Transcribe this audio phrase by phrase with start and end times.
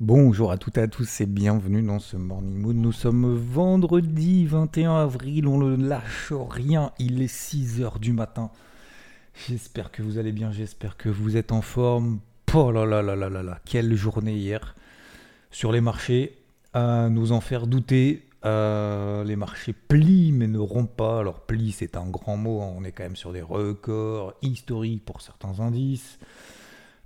[0.00, 2.74] Bonjour à toutes et à tous et bienvenue dans ce Morning Mood.
[2.74, 8.50] Nous sommes vendredi 21 avril, on ne lâche rien, il est 6h du matin.
[9.46, 12.18] J'espère que vous allez bien, j'espère que vous êtes en forme.
[12.54, 14.74] Oh là là là là là quelle journée hier
[15.52, 16.38] sur les marchés,
[16.72, 18.26] à nous en faire douter.
[18.44, 21.20] Euh, les marchés plient mais ne rompent pas.
[21.20, 22.74] Alors plie c'est un grand mot, hein.
[22.76, 26.18] on est quand même sur des records historiques pour certains indices.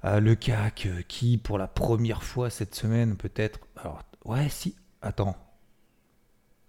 [0.04, 3.60] Euh, le CAC euh, qui pour la première fois cette semaine peut-être...
[3.76, 5.36] Alors ouais si, attends.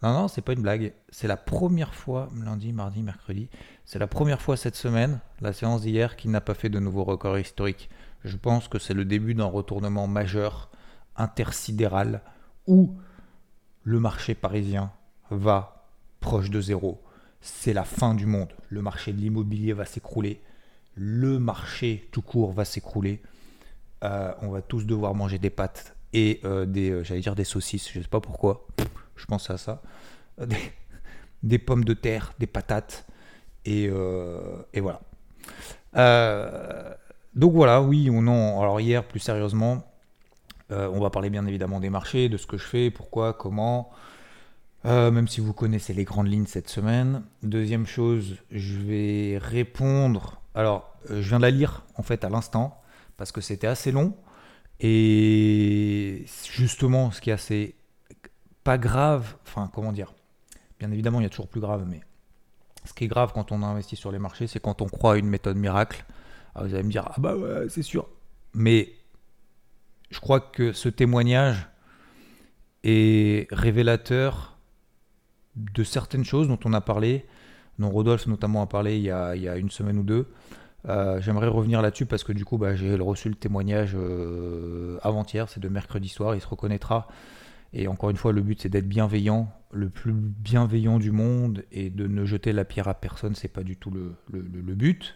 [0.01, 3.49] Non non c'est pas une blague, c'est la première fois lundi, mardi, mercredi,
[3.85, 7.03] c'est la première fois cette semaine, la séance d'hier, qui n'a pas fait de nouveau
[7.03, 7.89] record historique.
[8.23, 10.69] Je pense que c'est le début d'un retournement majeur,
[11.15, 12.21] intersidéral,
[12.67, 12.95] où
[13.83, 14.91] le marché parisien
[15.29, 15.87] va
[16.19, 17.01] proche de zéro.
[17.41, 18.53] C'est la fin du monde.
[18.69, 20.41] Le marché de l'immobilier va s'écrouler.
[21.01, 23.21] Le marché tout court va s'écrouler.
[24.03, 27.45] Euh, on va tous devoir manger des pâtes et euh, des, euh, j'allais dire des
[27.45, 28.67] saucisses, je ne sais pas pourquoi.
[29.15, 29.81] Je pense à ça.
[31.41, 33.05] Des, pommes de terre, des patates.
[33.63, 34.99] Et, et voilà.
[37.33, 38.61] Donc voilà, oui ou non.
[38.61, 39.89] Alors hier, plus sérieusement,
[40.69, 43.89] on va parler bien évidemment des marchés, de ce que je fais, pourquoi, comment.
[44.83, 47.23] Même si vous connaissez les grandes lignes cette semaine.
[47.41, 50.41] Deuxième chose, je vais répondre.
[50.59, 52.81] Alors, euh, je viens de la lire en fait à l'instant
[53.15, 54.13] parce que c'était assez long
[54.81, 57.75] et justement, ce qui est assez
[58.65, 59.35] pas grave.
[59.47, 60.13] Enfin, comment dire
[60.77, 62.01] Bien évidemment, il y a toujours plus grave, mais
[62.83, 65.15] ce qui est grave quand on investit sur les marchés, c'est quand on croit à
[65.15, 66.03] une méthode miracle
[66.55, 68.09] ah, vous allez me dire, ah bah ouais, c'est sûr.
[68.53, 68.91] Mais
[70.11, 71.69] je crois que ce témoignage
[72.83, 74.57] est révélateur
[75.55, 77.25] de certaines choses dont on a parlé,
[77.79, 80.27] dont Rodolphe notamment a parlé il y a, une semaine ou deux.
[80.87, 85.49] Euh, j'aimerais revenir là-dessus parce que du coup, bah, j'ai reçu le témoignage euh, avant-hier,
[85.49, 87.07] c'est de mercredi soir, il se reconnaîtra.
[87.73, 91.89] Et encore une fois, le but c'est d'être bienveillant, le plus bienveillant du monde, et
[91.89, 94.15] de ne jeter la pierre à personne, c'est pas du tout le,
[94.73, 95.15] but.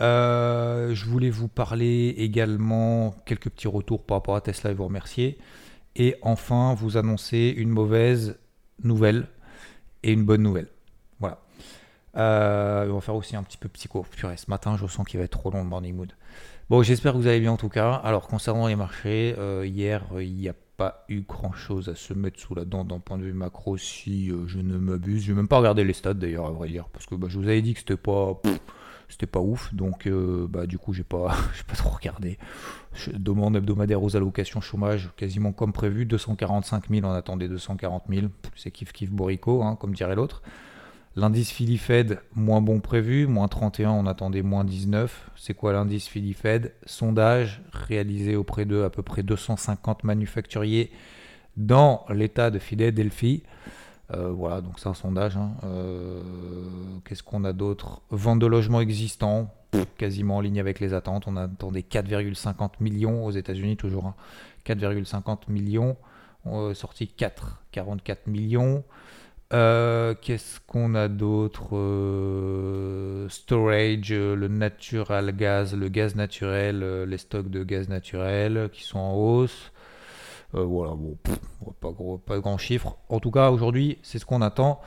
[0.00, 4.84] Euh, je voulais vous parler également quelques petits retours par rapport à Tesla et vous
[4.84, 5.38] remercier.
[5.96, 8.38] Et enfin, vous annoncer une mauvaise
[8.82, 9.26] nouvelle
[10.02, 10.68] et une bonne nouvelle.
[12.16, 14.04] Euh, on va faire aussi un petit peu psycho.
[14.10, 16.12] Purée, ce matin, je sens qu'il va être trop long le morning mood.
[16.68, 17.94] Bon, j'espère que vous allez bien en tout cas.
[17.94, 22.14] Alors, concernant les marchés, euh, hier, il n'y a pas eu grand chose à se
[22.14, 25.24] mettre sous la dent d'un point de vue macro si je ne m'abuse.
[25.24, 27.38] Je n'ai même pas regardé les stats d'ailleurs, à vrai dire, parce que bah, je
[27.38, 28.40] vous avais dit que c'était pas
[29.10, 29.74] c'était pas ouf.
[29.74, 31.34] Donc, euh, bah, du coup, j'ai pas,
[31.68, 32.38] pas trop regardé.
[33.12, 36.06] Demande hebdomadaire aux allocations chômage, quasiment comme prévu.
[36.06, 38.26] 245 000, on attendait 240 000.
[38.56, 40.42] C'est kiff kiff borico, hein, comme dirait l'autre.
[41.20, 45.32] L'indice Philly Fed, moins bon prévu, moins 31, on attendait moins 19.
[45.36, 50.90] C'est quoi l'indice Philly Fed Sondage réalisé auprès de à peu près 250 manufacturiers
[51.58, 53.42] dans l'état de Philadelphie.
[54.14, 55.36] Euh, voilà, donc c'est un sondage.
[55.36, 55.50] Hein.
[55.64, 56.22] Euh,
[57.04, 58.00] qu'est-ce qu'on a d'autre?
[58.08, 59.52] Vente de logements existants,
[59.98, 61.24] quasiment en ligne avec les attentes.
[61.26, 64.14] On attendait 4,50 millions aux États-Unis, toujours.
[64.64, 65.38] 4,50 hein.
[65.48, 65.98] millions.
[66.46, 68.84] On sorti 4, 44 millions.
[69.52, 71.70] Euh, qu'est-ce qu'on a d'autre
[73.28, 79.14] Storage, le natural gaz, le gaz naturel, les stocks de gaz naturel qui sont en
[79.14, 79.72] hausse.
[80.54, 81.16] Euh, voilà, bon,
[81.80, 82.96] pas, gros, pas grand chiffre.
[83.08, 84.80] En tout cas, aujourd'hui, c'est ce qu'on attend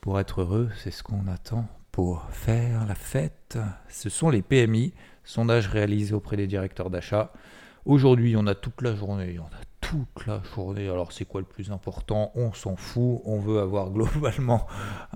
[0.00, 3.58] pour être heureux, c'est ce qu'on attend pour faire la fête.
[3.88, 4.92] Ce sont les PMI,
[5.24, 7.32] sondage réalisé auprès des directeurs d'achat.
[7.84, 10.88] Aujourd'hui, on a toute la journée, on a toute la journée.
[10.88, 12.32] Alors, c'est quoi le plus important?
[12.34, 13.20] On s'en fout.
[13.24, 14.66] On veut avoir globalement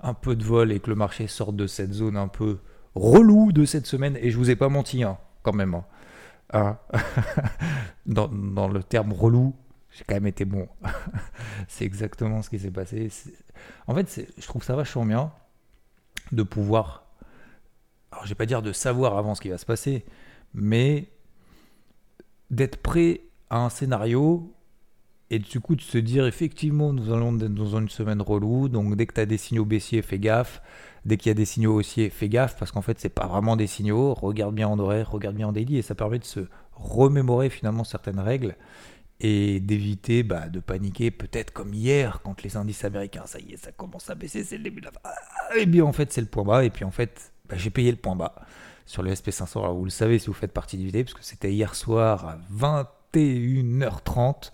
[0.02, 2.58] un peu de vol et que le marché sorte de cette zone un peu
[2.94, 4.16] relou de cette semaine.
[4.20, 5.74] Et je vous ai pas menti, hein, quand même.
[5.74, 5.84] Hein.
[6.52, 6.78] Hein
[8.06, 9.54] dans, le terme relou,
[9.90, 10.68] j'ai quand même été bon.
[11.68, 13.10] c'est exactement ce qui s'est passé.
[13.86, 15.32] En fait, je trouve ça vachement bien
[16.32, 17.06] de pouvoir.
[18.12, 20.04] Alors, je vais pas dire de savoir avant ce qui va se passer,
[20.54, 21.10] mais
[22.50, 24.52] d'être prêt à un scénario
[25.30, 29.06] et du coup de se dire effectivement nous allons dans une semaine relou donc dès
[29.06, 30.60] que tu as des signaux baissiers fais gaffe
[31.04, 33.56] dès qu'il y a des signaux haussiers fais gaffe parce qu'en fait c'est pas vraiment
[33.56, 36.40] des signaux regarde bien en horaire regarde bien en daily et ça permet de se
[36.74, 38.56] remémorer finalement certaines règles
[39.20, 43.58] et d'éviter bah, de paniquer, peut-être comme hier, quand les indices américains, ça y est,
[43.58, 45.00] ça commence à baisser, c'est le début de la fin.
[45.58, 47.90] Et bien en fait, c'est le point bas, et puis en fait, bah, j'ai payé
[47.90, 48.34] le point bas
[48.86, 49.58] sur le SP500.
[49.58, 52.26] Alors vous le savez si vous faites partie du vidéo, parce que c'était hier soir
[52.26, 52.38] à
[53.14, 54.52] 21h30.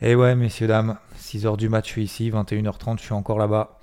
[0.00, 3.80] Et ouais, messieurs, dames, 6h du match, je suis ici, 21h30, je suis encore là-bas.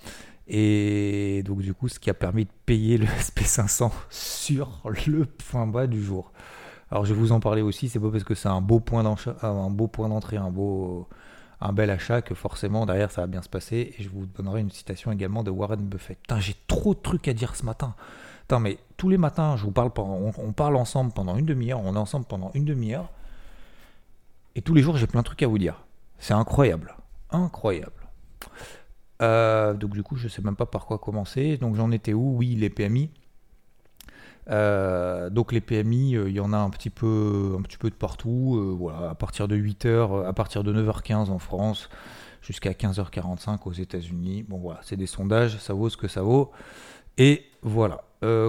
[0.47, 5.67] Et donc du coup, ce qui a permis de payer le SP500 sur le point
[5.67, 6.31] bas du jour.
[6.89, 9.03] Alors je vais vous en parler aussi, c'est pas parce que c'est un beau point
[9.03, 11.09] d'entrée, un beau point d'entrée, un beau,
[11.59, 13.93] un bel achat que forcément derrière ça va bien se passer.
[13.97, 16.17] Et je vous donnerai une citation également de Warren Buffett.
[16.21, 17.93] Putain, j'ai trop de trucs à dire ce matin.
[18.43, 21.81] Putain, mais tous les matins, je vous parle, on, on parle ensemble pendant une demi-heure,
[21.83, 23.09] on est ensemble pendant une demi-heure.
[24.55, 25.84] Et tous les jours, j'ai plein de trucs à vous dire.
[26.19, 26.95] C'est incroyable,
[27.31, 27.91] incroyable.
[29.21, 31.57] Euh, donc du coup, je sais même pas par quoi commencer.
[31.57, 32.35] Donc j'en étais où?
[32.37, 33.09] Oui, les PMI.
[34.49, 37.89] Euh, donc les PMI, euh, il y en a un petit peu, un petit peu
[37.89, 38.75] de partout.
[38.77, 41.89] voilà, à partir de 8h, à partir de 9h15 en France,
[42.41, 44.43] jusqu'à 15h45 aux États-Unis.
[44.43, 46.51] Bon voilà, c'est des sondages, ça vaut ce que ça vaut.
[47.17, 48.03] Et voilà.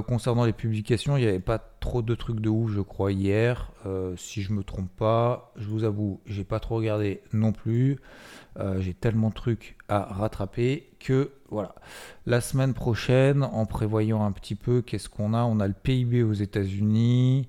[0.07, 3.73] concernant les publications, il n'y avait pas trop de trucs de ouf, je crois, hier.
[4.17, 7.99] si je me trompe pas, je vous avoue, j'ai pas trop regardé non plus.
[8.59, 11.75] Euh, j'ai tellement de trucs à rattraper que voilà.
[12.25, 16.23] La semaine prochaine, en prévoyant un petit peu, qu'est-ce qu'on a On a le PIB
[16.23, 17.49] aux États-Unis,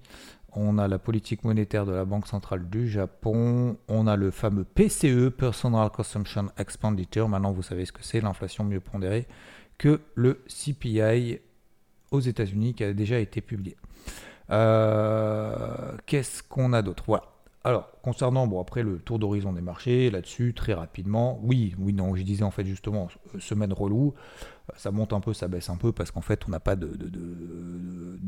[0.52, 4.66] on a la politique monétaire de la Banque centrale du Japon, on a le fameux
[4.66, 7.30] PCE, Personal Consumption Expenditure.
[7.30, 9.28] Maintenant, vous savez ce que c'est, l'inflation mieux pondérée
[9.78, 11.40] que le CPI
[12.12, 13.78] aux États-Unis qui a déjà été publié.
[14.50, 17.04] Euh, qu'est-ce qu'on a d'autre?
[17.08, 17.26] Voilà.
[17.64, 22.16] Alors, concernant, bon, après le tour d'horizon des marchés, là-dessus, très rapidement, oui, oui, non,
[22.16, 24.14] je disais en fait justement, euh, semaine relou,
[24.70, 26.78] euh, ça monte un peu, ça baisse un peu, parce qu'en fait, on n'a pas
[26.78, 26.88] de,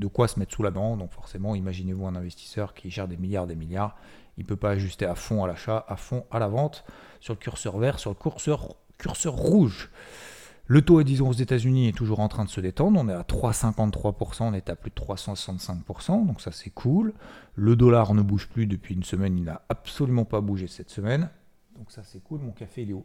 [0.07, 3.47] quoi se mettre sous la dent, donc forcément, imaginez-vous un investisseur qui gère des milliards,
[3.47, 3.95] des milliards,
[4.37, 6.83] il ne peut pas ajuster à fond à l'achat, à fond à la vente,
[7.21, 8.17] sur le curseur vert, sur le
[8.97, 9.89] curseur rouge.
[10.71, 12.99] Le taux, disons, aux États-Unis est toujours en train de se détendre.
[13.03, 17.15] On est à 3,53%, on est à plus de 365%, donc ça c'est cool.
[17.55, 21.31] Le dollar ne bouge plus depuis une semaine, il n'a absolument pas bougé cette semaine.
[21.75, 22.41] Donc ça c'est cool.
[22.41, 23.03] Mon café il est où?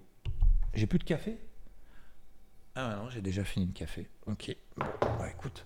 [0.74, 1.38] J'ai plus de café?
[2.74, 4.10] Ah non, j'ai déjà fini le café.
[4.26, 4.54] Ok.
[4.76, 4.84] Bon,
[5.30, 5.64] écoute.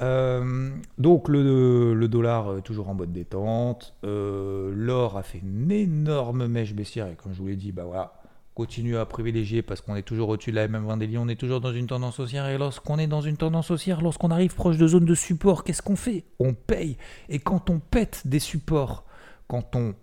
[0.00, 3.94] Euh, donc le, dollar toujours en mode détente.
[4.02, 7.84] Euh, l'or a fait une énorme mèche baissière et comme je vous l'ai dit, bah
[7.84, 8.21] voilà
[8.54, 11.60] continue à privilégier parce qu'on est toujours au-dessus de la MM20 des on est toujours
[11.60, 12.46] dans une tendance haussière.
[12.46, 15.82] Et lorsqu'on est dans une tendance haussière, lorsqu'on arrive proche de zone de support, qu'est-ce
[15.82, 16.24] qu'on fait?
[16.38, 16.96] On paye.
[17.28, 19.04] Et quand on pète des supports,
[19.48, 19.94] quand on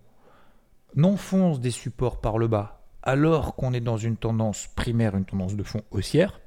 [1.04, 5.56] enfonce des supports par le bas, alors qu'on est dans une tendance primaire, une tendance
[5.56, 6.42] de fond haussière,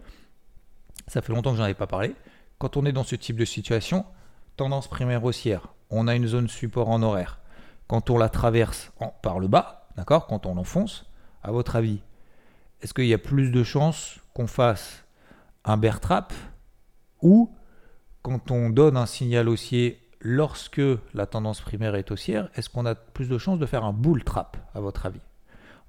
[1.06, 2.14] ça fait longtemps que j'en avais pas parlé.
[2.58, 4.04] Quand on est dans ce type de situation,
[4.56, 7.38] tendance primaire haussière, on a une zone support en horaire.
[7.86, 11.06] Quand on la traverse par le bas, d'accord, quand on l'enfonce,
[11.42, 12.00] à votre avis,
[12.80, 15.04] est-ce qu'il y a plus de chances qu'on fasse
[15.64, 16.32] un bear trap
[17.20, 17.54] ou
[18.22, 20.82] quand on donne un signal haussier lorsque
[21.14, 24.24] la tendance primaire est haussière, est-ce qu'on a plus de chances de faire un bull
[24.24, 25.20] trap à votre avis?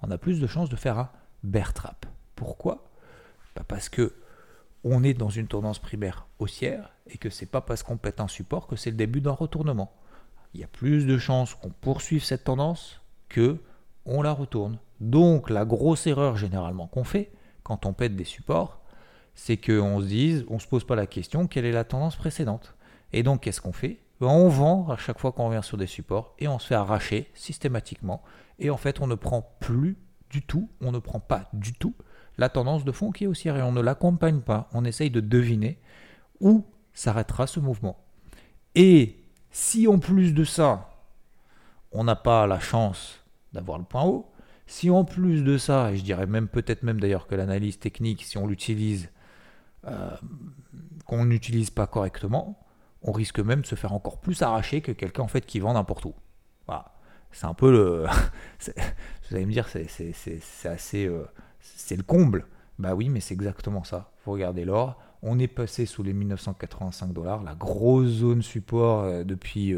[0.01, 1.09] On a plus de chances de faire un
[1.43, 2.05] bear trap.
[2.35, 2.89] Pourquoi?
[3.55, 4.13] Bah, Parce que
[4.83, 8.27] on est dans une tendance primaire haussière et que c'est pas parce qu'on pète un
[8.27, 9.95] support que c'est le début d'un retournement.
[10.53, 13.59] Il y a plus de chances qu'on poursuive cette tendance que
[14.05, 14.77] on la retourne.
[14.99, 17.31] Donc la grosse erreur généralement qu'on fait
[17.63, 18.81] quand on pète des supports,
[19.35, 22.75] c'est qu'on se dise, on se pose pas la question quelle est la tendance précédente?
[23.11, 23.99] Et donc qu'est-ce qu'on fait?
[24.19, 26.75] Ben, On vend à chaque fois qu'on revient sur des supports et on se fait
[26.75, 28.21] arracher systématiquement.
[28.59, 29.97] Et en fait on ne prend plus
[30.29, 31.95] du tout, on ne prend pas du tout
[32.37, 34.69] la tendance de fond qui est haussière et on ne l'accompagne pas.
[34.73, 35.79] On essaye de deviner
[36.39, 37.97] où s'arrêtera ce mouvement.
[38.75, 40.89] Et si en plus de ça,
[41.91, 43.23] on n'a pas la chance
[43.53, 44.31] d'avoir le point haut.
[44.65, 48.23] Si en plus de ça, et je dirais même peut-être même d'ailleurs que l'analyse technique,
[48.23, 49.09] si on l'utilise,
[49.85, 50.09] euh,
[51.05, 52.59] qu'on n'utilise pas correctement,
[53.01, 55.73] on risque même de se faire encore plus arracher que quelqu'un en fait qui vend
[55.73, 56.13] n'importe où.
[56.65, 56.93] Voilà.
[57.31, 58.05] C'est un peu le.
[58.65, 59.87] vous allez me dire, c'est
[60.65, 61.05] assez.
[61.05, 61.25] Euh,
[61.59, 62.45] c'est le comble.
[62.79, 64.11] Bah oui, mais c'est exactement ça.
[64.23, 69.23] Vous regardez l'or, on est passé sous les 1985 dollars, la grosse zone support euh,
[69.23, 69.75] depuis,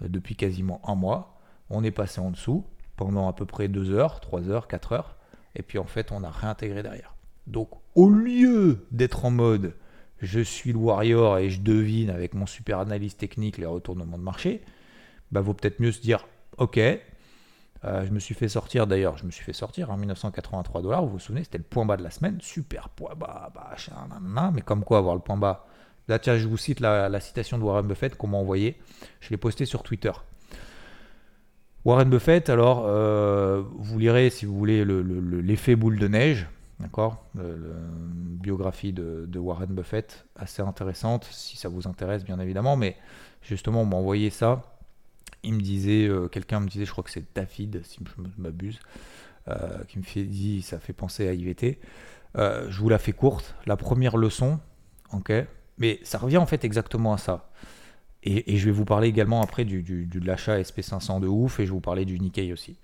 [0.00, 1.38] depuis quasiment un mois.
[1.70, 2.64] On est passé en dessous
[3.00, 5.16] pendant à peu près 2 heures, 3 heures, 4 heures,
[5.54, 7.14] et puis en fait on a réintégré derrière.
[7.46, 9.72] Donc au lieu d'être en mode
[10.20, 14.22] je suis le warrior et je devine avec mon super analyse technique les retournements de
[14.22, 14.60] marché,
[15.32, 16.28] bah vaut peut-être mieux se dire
[16.58, 20.82] ok, euh, je me suis fait sortir d'ailleurs, je me suis fait sortir en 1983
[20.82, 24.50] dollars, vous vous souvenez, c'était le point bas de la semaine, super point bas, bah,
[24.52, 25.66] mais comme quoi avoir le point bas.
[26.06, 28.76] Là tiens, je vous cite la, la citation de Warren Buffett qu'on m'a envoyée,
[29.20, 30.12] je l'ai posté sur Twitter.
[31.84, 36.46] Warren Buffett, alors, euh, vous lirez, si vous voulez, l'effet boule de neige,
[36.78, 42.96] d'accord biographie de, Warren Buffett, assez intéressante, si ça vous intéresse, bien évidemment, mais
[43.42, 44.62] justement, on m'a envoyé ça.
[45.42, 48.78] Il me disait, euh, quelqu'un me disait, je crois que c'est David, si je m'abuse,
[49.48, 51.80] euh, qui me fait, dit, ça fait penser à IVT.
[52.36, 53.54] je vous la fais courte.
[53.64, 54.60] La première leçon,
[55.14, 55.32] ok,
[55.78, 57.50] mais ça revient en fait exactement à ça.
[58.22, 61.70] Et, je vais vous parler également après du, de l'achat SP500 de ouf et je
[61.70, 62.78] vais vous parler du Nikkei aussi.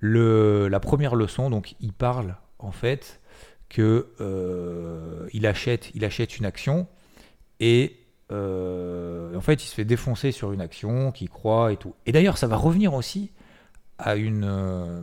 [0.00, 3.20] Le, la première leçon, donc il parle en fait
[3.70, 6.86] que euh, il, achète, il achète une action
[7.58, 7.96] et
[8.32, 11.94] euh, en fait il se fait défoncer sur une action qui croit et tout.
[12.04, 13.32] Et d'ailleurs ça va revenir aussi
[13.98, 15.00] à une, euh,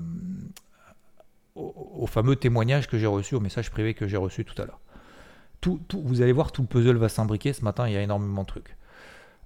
[1.56, 4.80] au, fameux témoignage que j'ai reçu, au message privé que j'ai reçu tout à l'heure.
[5.62, 7.53] Tout, vous allez voir, tout le puzzle va s'imbriquer.
[7.53, 8.75] Ce matin, il y a énormément de trucs.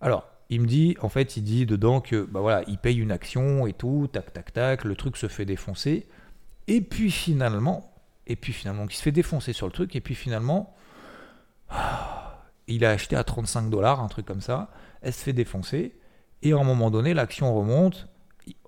[0.02, 3.12] Alors, il me dit, en fait, il dit dedans que, bah voilà, il paye une
[3.12, 6.08] action et tout, tac, tac, tac, le truc se fait défoncer.
[6.68, 7.94] Et puis finalement,
[8.28, 10.76] et puis finalement, il se fait défoncer sur le truc, et puis finalement,
[12.68, 14.70] il a acheté à 35 dollars, un truc comme ça,
[15.02, 15.98] elle se fait défoncer,
[16.42, 18.08] et à un moment donné, l'action remonte,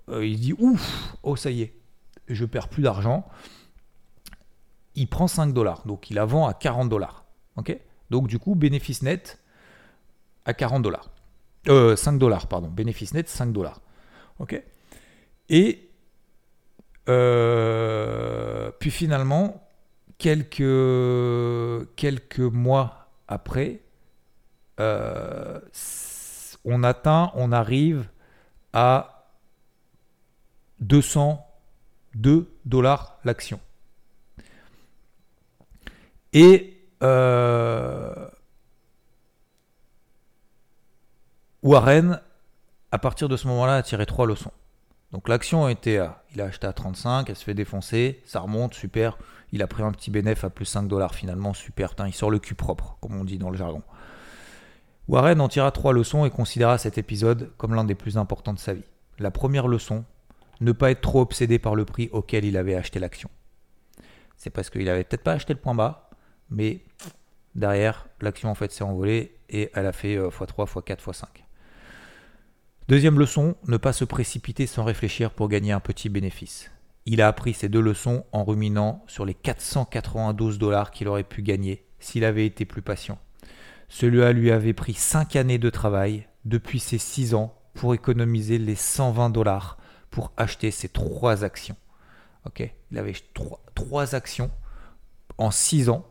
[0.08, 1.74] euh, il dit, ouf, oh ça y est,
[2.28, 3.28] je perds plus d'argent.
[4.96, 7.24] Il prend 5 dollars, donc il la vend à 40 dollars.
[8.10, 9.42] donc du coup, bénéfice net
[10.44, 11.10] à 40 dollars.
[11.66, 12.68] 5 euh, dollars, pardon.
[12.68, 13.80] Bénéfice net, 5 dollars.
[14.38, 14.60] OK
[15.48, 15.90] Et
[17.08, 19.68] euh, puis finalement,
[20.18, 23.80] quelques, quelques mois après,
[24.78, 25.60] euh,
[26.64, 28.08] on atteint, on arrive
[28.72, 29.26] à
[30.80, 33.60] 202 dollars l'action.
[36.32, 36.76] Et
[41.62, 42.20] Warren,
[42.90, 44.52] à partir de ce moment-là, a tiré trois leçons.
[45.12, 48.40] Donc l'action a été à, il a acheté à 35, elle se fait défoncer, ça
[48.40, 49.18] remonte, super.
[49.52, 51.94] Il a pris un petit bénéfice à plus 5 dollars finalement, super.
[52.06, 53.82] il sort le cul propre, comme on dit dans le jargon.
[55.08, 58.58] Warren en tira trois leçons et considéra cet épisode comme l'un des plus importants de
[58.58, 58.84] sa vie.
[59.18, 60.04] La première leçon,
[60.60, 63.30] ne pas être trop obsédé par le prix auquel il avait acheté l'action.
[64.36, 66.10] C'est parce qu'il avait peut-être pas acheté le point bas,
[66.48, 66.84] mais
[67.54, 71.24] derrière, l'action en fait s'est envolée et elle a fait x3, x4, x5.
[72.90, 76.72] Deuxième leçon, ne pas se précipiter sans réfléchir pour gagner un petit bénéfice.
[77.06, 81.42] Il a appris ces deux leçons en ruminant sur les 492 dollars qu'il aurait pu
[81.42, 83.20] gagner s'il avait été plus patient.
[83.88, 88.74] Celui-là lui avait pris 5 années de travail depuis ses 6 ans pour économiser les
[88.74, 89.78] 120 dollars
[90.10, 91.76] pour acheter ces 3 actions.
[92.90, 93.14] Il avait
[93.76, 94.50] 3, actions
[95.38, 96.08] en 6 ans.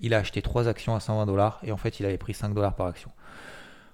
[0.00, 2.52] Il a acheté 3 actions à 120 dollars et en fait il avait pris 5
[2.52, 3.10] dollars par action.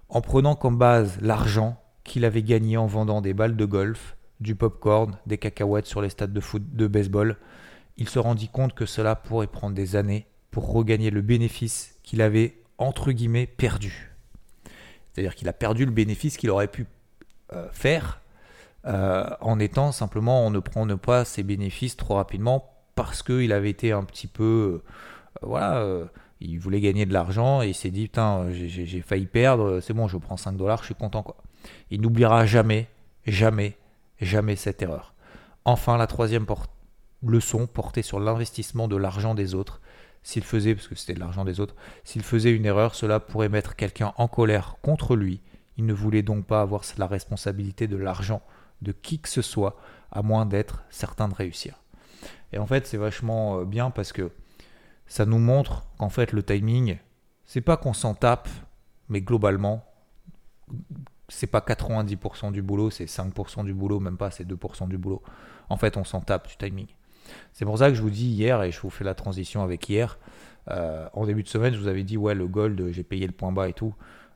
[0.09, 4.55] En prenant comme base l'argent qu'il avait gagné en vendant des balles de golf, du
[4.55, 7.37] popcorn, des cacahuètes sur les stades de baseball,
[7.97, 12.21] il se rendit compte que cela pourrait prendre des années pour regagner le bénéfice qu'il
[12.21, 14.13] avait entre guillemets perdu.
[15.13, 16.87] C'est-à-dire qu'il a perdu le bénéfice qu'il aurait pu
[17.53, 18.21] euh, faire
[18.87, 23.71] euh, en étant simplement, en ne prenant pas ses bénéfices trop rapidement parce qu'il avait
[23.71, 25.87] été un petit peu, euh, voilà,
[26.41, 30.09] il voulait gagner de l'argent et il s'est dit, putain, j'ai failli perdre, c'est bon,
[30.09, 31.37] je prends 5 dollars, je suis content quoi.
[31.91, 32.89] Il n'oubliera jamais,
[33.27, 33.77] jamais,
[34.21, 35.15] jamais cette erreur.
[35.65, 36.47] Enfin, la troisième
[37.25, 39.81] leçon portait sur l'investissement de l'argent des autres.
[40.25, 43.49] S'il faisait, parce que c'était de l'argent des autres, s'il faisait une erreur, cela pourrait
[43.49, 45.41] mettre quelqu'un en colère contre lui.
[45.77, 48.43] Il ne voulait donc pas avoir la responsabilité de l'argent
[48.83, 49.77] de qui que ce soit,
[50.11, 51.81] à moins d'être certain de réussir.
[52.53, 54.31] Et en fait, c'est vachement euh, bien parce que
[55.07, 56.99] ça nous montre qu'en fait, le timing,
[57.45, 58.49] c'est pas qu'on s'en tape,
[59.09, 59.85] mais globalement,
[61.33, 65.23] c'est pas 90% du boulot, c'est 5% du boulot, même pas, c'est 2% du boulot.
[65.69, 66.89] En fait, on s'en tape du timing.
[67.53, 69.89] C'est pour ça que je vous dis hier, et je vous fais la transition avec
[69.89, 70.19] hier,
[70.71, 73.33] euh, en début de semaine, je vous avais dit, ouais, le gold, j'ai payé le
[73.33, 73.95] point bas et tout.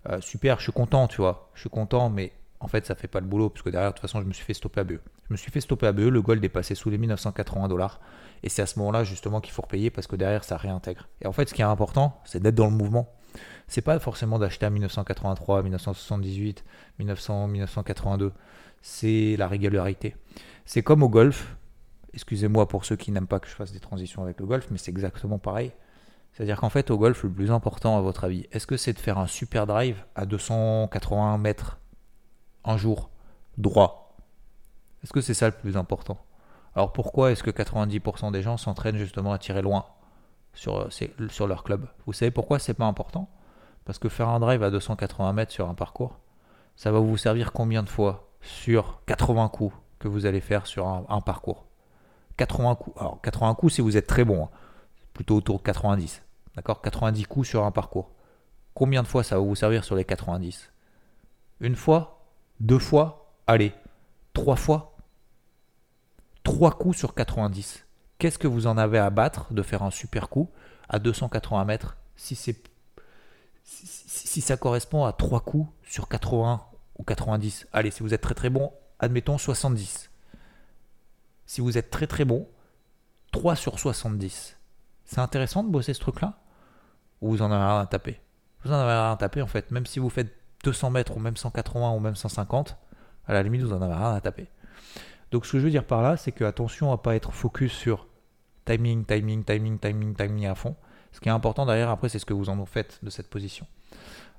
[0.09, 1.51] Euh, super, je suis content, tu vois.
[1.55, 3.97] Je suis content, mais en fait, ça fait pas le boulot, parce que derrière, de
[3.97, 4.99] toute façon, je me suis fait stopper à BE.
[5.29, 8.01] Je me suis fait stopper à BE, le gold est passé sous les 1980 dollars.
[8.43, 11.09] Et c'est à ce moment-là, justement, qu'il faut repayer, parce que derrière, ça réintègre.
[11.21, 13.13] Et en fait, ce qui est important, c'est d'être dans le mouvement
[13.69, 16.65] c'est pas forcément d'acheter à 1983, 1978,
[16.99, 18.33] 1900, 1982.
[18.83, 20.17] C'est la régularité.
[20.65, 21.57] C'est comme au golf.
[22.15, 24.79] Excusez-moi pour ceux qui n'aiment pas que je fasse des transitions avec le golf, mais
[24.79, 25.73] c'est exactement pareil.
[26.33, 28.99] C'est-à-dire qu'en fait, au golf, le plus important, à votre avis, est-ce que c'est de
[28.99, 31.79] faire un super drive à 281 mètres
[32.65, 33.11] un jour,
[33.57, 34.17] droit?
[35.03, 36.19] Est-ce que c'est ça le plus important?
[36.75, 39.87] Alors pourquoi est-ce que 90% des gens s'entraînent justement à tirer loin?
[40.57, 43.31] Sur, euh, sur leur club Vous savez pourquoi c'est pas important?
[43.85, 46.19] Parce que faire un drive à 280 mètres sur un parcours,
[46.75, 50.89] ça va vous servir combien de fois sur 80 coups que vous allez faire sur
[50.89, 51.67] un, parcours?
[52.37, 53.01] 80 coups.
[53.01, 54.51] Alors 80 coups si vous êtes très bon, hein.
[55.15, 56.23] plutôt autour de 90.
[56.57, 56.83] D'accord?
[56.83, 58.11] 90 coups sur un parcours.
[58.75, 60.73] Combien de fois ça va vous servir sur les 90
[61.61, 62.27] Une fois?
[62.59, 63.35] Deux fois?
[63.47, 63.73] Allez,
[64.33, 64.97] trois fois?
[66.43, 67.86] Trois coups sur 90.
[68.19, 70.51] Qu'est-ce que vous en avez à battre de faire un super coup
[70.89, 72.57] à 280 mètres si c'est
[73.67, 76.63] si, ça correspond à 3 coups sur 80
[76.99, 77.67] ou 90.
[77.73, 80.11] Allez, si vous êtes très très bon, admettons 70.
[81.47, 82.49] Si vous êtes très très bon,
[83.33, 84.57] 3 sur 70.
[85.05, 86.39] C'est intéressant de bosser ce truc-là?
[87.21, 88.21] Ou vous en avez rien à taper?
[88.65, 90.33] Vous en avez rien à taper en fait, même si vous faites
[90.65, 92.77] 200 mètres ou même 180 ou même 150,
[93.27, 94.49] à la limite vous en avez rien à taper.
[95.37, 97.71] Donc ce que je veux dire par là, c'est que attention à pas être focus
[97.71, 98.07] sur
[98.65, 100.77] timing, timing, timing, timing, timing à fond.
[101.13, 103.67] Ce qui est important derrière, après, c'est ce que vous en faites de cette position.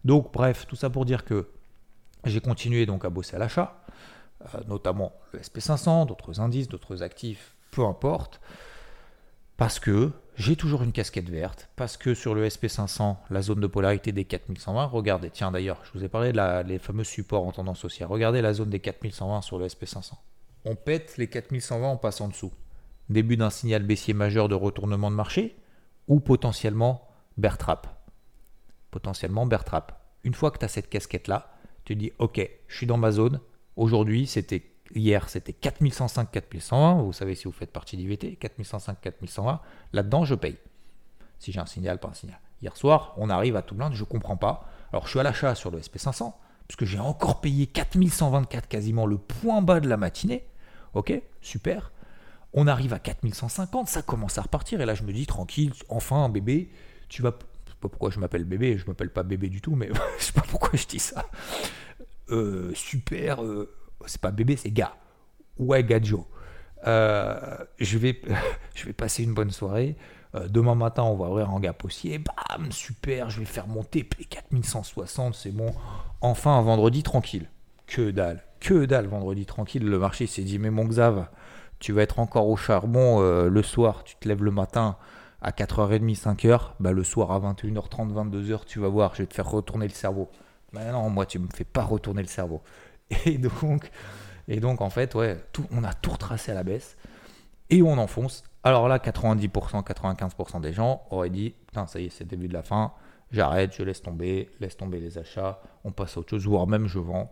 [0.06, 1.50] Donc, bref, tout ça pour dire que
[2.24, 3.80] j'ai continué donc à bosser à l'achat,
[4.42, 8.42] euh, notamment le SP500, d'autres indices, d'autres actifs, peu importe,
[9.56, 13.68] parce que j'ai toujours une casquette verte, parce que sur le SP500, la zone de
[13.68, 17.46] polarité des 4120, regardez, tiens d'ailleurs, je vous ai parlé de la, les fameux supports
[17.46, 20.14] en tendance haussière, regardez la zone des 4120 sur le SP500.
[20.66, 22.54] On pète les 4120 en passant dessous.
[23.10, 25.56] Début d'un signal baissier majeur de retournement de marché,
[26.08, 27.88] ou potentiellement bear trap.
[28.92, 30.00] Potentiellement bear trap.
[30.24, 31.52] Une fois que tu as cette casquette-là,
[31.86, 33.40] tu dis ok, je suis dans ma zone.
[33.76, 37.02] Aujourd'hui, c'était hier, c'était 4105, 4120.
[37.02, 39.62] Vous savez si vous faites partie d'IVT, 4105, 4120.
[39.94, 40.58] Là-dedans, je paye.
[41.40, 42.40] Si j'ai un signal, pas un signal.
[42.62, 44.68] Hier soir, on arrive à tout blind, je ne comprends pas.
[44.92, 46.34] Alors, je suis à l'achat sur le SP500,
[46.68, 50.46] puisque j'ai encore payé 4124 quasiment le point bas de la matinée.
[50.94, 51.92] Ok, super.
[52.54, 54.82] On arrive à 4150, ça commence à repartir.
[54.82, 56.70] Et là, je me dis, tranquille, enfin, bébé,
[57.10, 57.38] tu vas.
[57.66, 60.24] Je sais pas pourquoi je m'appelle bébé, je m'appelle pas bébé du tout, mais je
[60.24, 61.26] sais pas pourquoi je dis ça.
[62.30, 63.74] Euh, super, euh,
[64.06, 64.96] c'est pas bébé, c'est gars.
[65.58, 66.28] Ouais, gadjo.
[66.86, 68.14] Euh, je vais
[68.96, 69.96] passer une bonne soirée.
[70.50, 72.20] Demain matin, on va ouvrir un gap haussier.
[72.20, 75.74] Bam, super, je vais faire monter P4160, c'est bon.
[76.22, 77.50] Enfin, un vendredi tranquille.
[77.88, 79.86] Que dalle, que dalle, vendredi tranquille.
[79.86, 81.28] Le marché s'est dit, mais mon Xav,
[81.80, 84.98] tu vas être encore au charbon euh, le soir, tu te lèves le matin
[85.42, 89.36] à 4h30, 5h, bah le soir à 21h30, 22h, tu vas voir, je vais te
[89.36, 90.30] faire retourner le cerveau.
[90.74, 92.62] Mais non, moi tu me fais pas retourner le cerveau.
[93.26, 93.90] Et donc,
[94.50, 95.38] et donc en fait, ouais,
[95.72, 96.98] on a tout retracé à la baisse
[97.70, 98.44] et on enfonce.
[98.68, 102.50] Alors là, 90%, 95% des gens auraient dit, putain, ça y est, c'est le début
[102.50, 102.92] de la fin,
[103.32, 106.86] j'arrête, je laisse tomber, laisse tomber les achats, on passe à autre chose, voire même
[106.86, 107.32] je vends.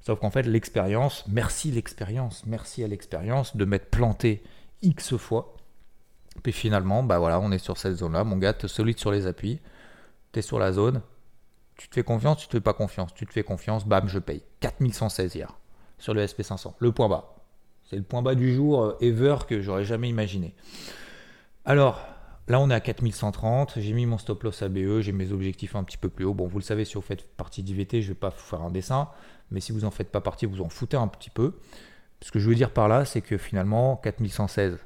[0.00, 4.44] Sauf qu'en fait, l'expérience, merci l'expérience, merci à l'expérience de m'être planté
[4.82, 5.56] X fois.
[6.44, 8.22] Puis finalement, bah voilà, on est sur cette zone-là.
[8.22, 9.58] Mon gars, tu solide sur les appuis,
[10.32, 11.02] tu es sur la zone.
[11.76, 13.12] Tu te fais confiance, tu te fais pas confiance.
[13.12, 14.44] Tu te fais confiance, bam, je paye.
[14.60, 15.58] 4116 hier
[15.98, 17.41] sur le SP500, le point bas.
[17.92, 20.54] C'est le point bas du jour euh, ever que j'aurais jamais imaginé.
[21.66, 22.00] Alors,
[22.48, 25.84] là on est à 4130, j'ai mis mon stop loss ABE, j'ai mes objectifs un
[25.84, 26.32] petit peu plus haut.
[26.32, 28.70] Bon, vous le savez, si vous faites partie d'IVT, je vais pas vous faire un
[28.70, 29.08] dessin
[29.52, 31.52] mais si vous n'en faites pas partie, vous en foutez un petit peu.
[32.20, 34.78] Ce que je veux dire par là, c'est que finalement, 4116,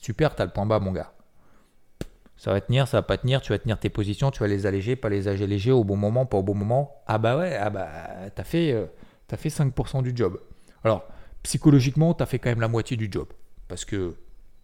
[0.00, 1.12] super, tu le point bas, mon gars.
[2.36, 4.66] Ça va tenir, ça va pas tenir, tu vas tenir tes positions, tu vas les
[4.66, 7.02] alléger, pas les alléger au bon moment, pas au bon moment.
[7.06, 7.88] Ah bah ouais, ah bah
[8.34, 8.86] t'as fait, euh,
[9.36, 10.40] fait 5% du job.
[10.84, 11.06] Alors,
[11.42, 13.28] psychologiquement, tu as fait quand même la moitié du job.
[13.68, 14.14] Parce que,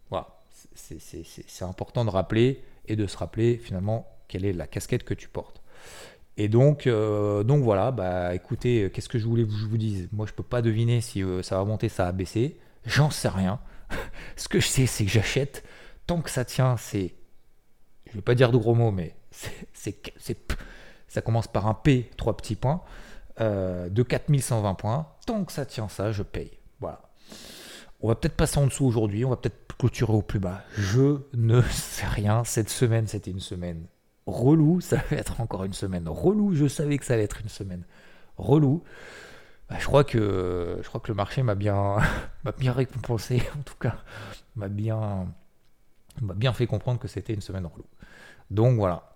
[0.09, 0.41] voilà,
[0.75, 5.27] c'est important de rappeler et de se rappeler finalement quelle est la casquette que tu
[5.27, 5.61] portes.
[6.37, 10.07] Et donc, euh, donc voilà, bah écoutez, qu'est-ce que je voulais que je vous dise?
[10.13, 12.57] Moi, je peux pas deviner si euh, ça va monter, ça va baisser.
[12.85, 13.59] J'en sais rien.
[14.37, 15.65] Ce que je sais, c'est que j'achète.
[16.07, 17.13] Tant que ça tient, c'est.
[18.07, 19.15] Je vais pas dire de gros mots, mais
[19.73, 20.01] c'est,
[21.07, 22.81] ça commence par un P, trois petits points,
[23.41, 25.07] euh, de 4120 points.
[25.25, 26.58] Tant que ça tient ça, je paye.
[26.79, 27.01] Voilà.
[28.01, 30.63] On va peut-être passer en dessous aujourd'hui, on va peut-être clôturer au plus bas.
[30.77, 32.43] Je ne sais rien.
[32.43, 33.85] Cette semaine, c'était une semaine
[34.25, 37.49] relou, ça va être encore une semaine relou, je savais que ça allait être une
[37.49, 37.83] semaine
[38.37, 38.83] relou.
[39.69, 41.97] Bah, je, crois que, le marché m'a bien,
[42.57, 43.97] bien récompensé, en tout cas,
[44.55, 45.27] m'a bien,
[46.21, 47.85] bien fait comprendre que c'était une semaine relou.
[48.49, 49.15] Donc voilà.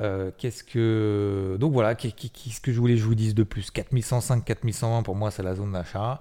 [0.00, 3.70] Euh, qu'est-ce que donc voilà qu'est-ce que je voulais que je vous dise de plus?
[3.70, 6.20] 4105 4120 pour moi c'est la zone d'achat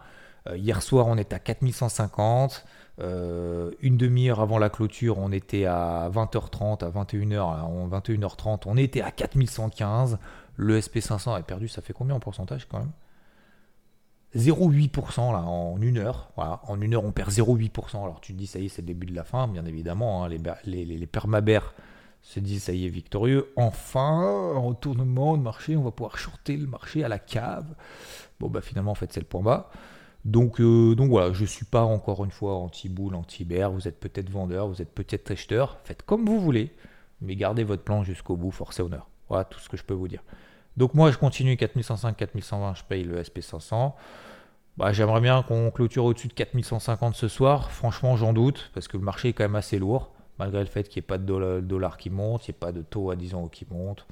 [0.56, 2.66] hier soir on est à 4150
[3.00, 9.02] euh, une demi-heure avant la clôture, on était à 20h30, à 21h, 21h30, on était
[9.02, 10.20] à 4115.
[10.56, 12.92] Le SP500 est perdu, ça fait combien en pourcentage quand même?
[14.36, 16.32] 0,8% là en une heure.
[16.36, 18.04] Voilà, en une heure on perd 0,8%.
[18.04, 20.24] Alors tu te dis ça y est, c'est le début de la fin, bien évidemment.
[20.24, 21.74] Hein, les, les, les, permabères
[22.22, 23.52] se disent ça y est, victorieux.
[23.56, 27.76] Enfin, retournement de marché, on va pouvoir shorter le marché à la cave.
[28.40, 29.70] Bon bah finalement en fait c'est le point bas.
[30.26, 33.72] Donc, euh, donc voilà, je ne suis pas encore une fois anti-boule, anti-bear.
[33.72, 35.80] Vous êtes peut-être vendeur, vous êtes peut-être acheteur.
[35.84, 36.72] Faites comme vous voulez,
[37.22, 39.10] mais gardez votre plan jusqu'au bout, force et honneur.
[39.28, 40.24] Voilà tout ce que je peux vous dire.
[40.78, 43.94] Donc moi, je continue 4105, 4120, je paye le SP500.
[44.78, 47.72] Bah, J'aimerais bien qu'on clôture au-dessus de 4150 ce soir.
[47.72, 50.88] Franchement, j'en doute, parce que le marché est quand même assez lourd, malgré le fait
[50.88, 53.16] qu'il n'y ait pas de dollar, qui monte, il n'y ait pas de taux à
[53.16, 54.08] 10 ans qui monte.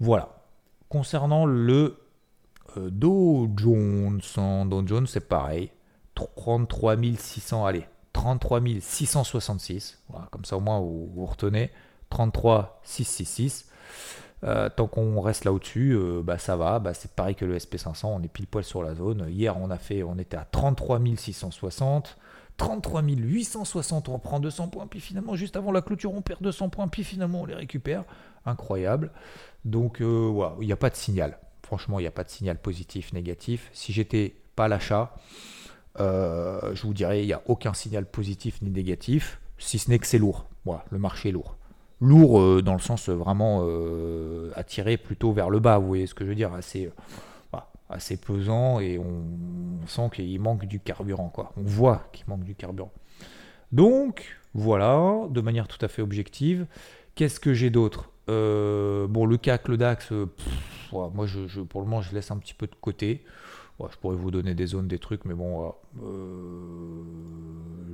[0.00, 0.28] Voilà.
[0.88, 2.01] Concernant le
[2.78, 5.70] Dow Jones, hein, Dow Jones, c'est pareil.
[6.14, 10.02] 33 600, allez, 33 666.
[10.08, 11.70] Voilà, comme ça, au moins, vous, retenez.
[12.10, 13.68] 33 666.
[14.44, 16.78] Euh, tant qu'on reste là au-dessus, euh, bah, ça va.
[16.78, 19.26] Bah, c'est pareil que le SP500, on est pile poil sur la zone.
[19.28, 22.16] Hier, on a fait, on était à 33 660.
[22.56, 26.68] 33 860, on prend 200 points, puis finalement, juste avant la clôture, on perd 200
[26.68, 28.04] points, puis finalement, on les récupère.
[28.44, 29.10] Incroyable.
[29.64, 31.38] Donc, euh, voilà, il n'y a pas de signal.
[31.72, 33.70] Franchement, il n'y a pas de signal positif, négatif.
[33.72, 35.14] Si j'étais pas l'achat,
[35.98, 40.06] je vous dirais, il n'y a aucun signal positif ni négatif, si ce n'est que
[40.06, 40.46] c'est lourd.
[40.90, 41.56] Le marché est lourd
[42.02, 46.14] lourd euh, dans le sens vraiment euh, attiré plutôt vers le bas, vous voyez ce
[46.14, 46.90] que je veux dire, assez,
[47.54, 51.32] euh, pesant et on, sent qu'il manque du carburant.
[51.56, 52.92] On voit qu'il manque du carburant.
[53.70, 56.66] Donc voilà, de manière tout à fait objective.
[57.14, 58.10] Qu'est-ce que j'ai d'autre?
[58.28, 60.12] Bon, le CAC, le DAX,
[60.92, 63.24] moi je, pour le moment je laisse un petit peu de côté.
[63.80, 65.72] je pourrais vous donner des zones, des trucs, mais bon,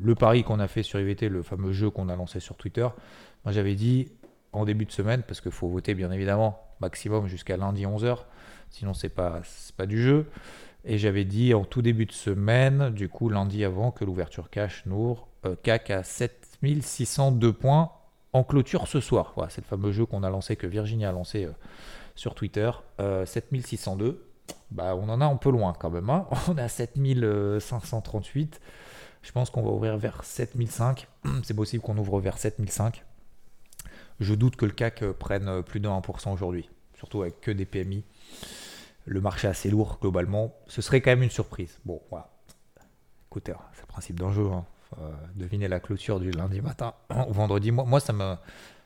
[0.02, 2.88] le pari qu'on a fait sur IVT, le fameux jeu qu'on a lancé sur Twitter,
[3.44, 4.12] moi, j'avais dit
[4.52, 8.18] en début de semaine, parce qu'il faut voter bien évidemment maximum jusqu'à lundi 11h,
[8.70, 9.42] sinon c'est pas,
[9.76, 10.26] pas du jeu.
[10.84, 14.86] Et j'avais dit en tout début de semaine, du coup lundi avant, que l'ouverture cash
[14.86, 17.90] Nour euh, CAC à 7602 points
[18.32, 19.32] en clôture ce soir.
[19.34, 21.52] Voilà, c'est le fameux jeu qu'on a lancé, que Virginie a lancé euh,
[22.18, 22.70] sur Twitter.
[22.98, 24.12] 7602, euh,
[24.72, 26.10] bah, on en a un peu loin quand même.
[26.10, 26.26] Hein.
[26.48, 28.60] On à 7538.
[29.22, 31.06] Je pense qu'on va ouvrir vers 7005.
[31.44, 33.04] C'est possible qu'on ouvre vers 7005.
[34.20, 37.52] Je doute que le CAC euh, prenne euh, plus de 1% aujourd'hui, surtout avec que
[37.52, 38.04] des PMI.
[39.06, 40.52] Le marché est assez lourd globalement.
[40.66, 41.78] Ce serait quand même une surprise.
[41.84, 42.28] Bon, voilà.
[43.30, 44.46] Écoutez, hein, c'est le principe d'un jeu.
[44.46, 44.64] Hein.
[45.00, 46.94] Euh, deviner la clôture du lundi matin
[47.28, 47.70] au vendredi.
[47.70, 48.34] Moi, moi ça, me,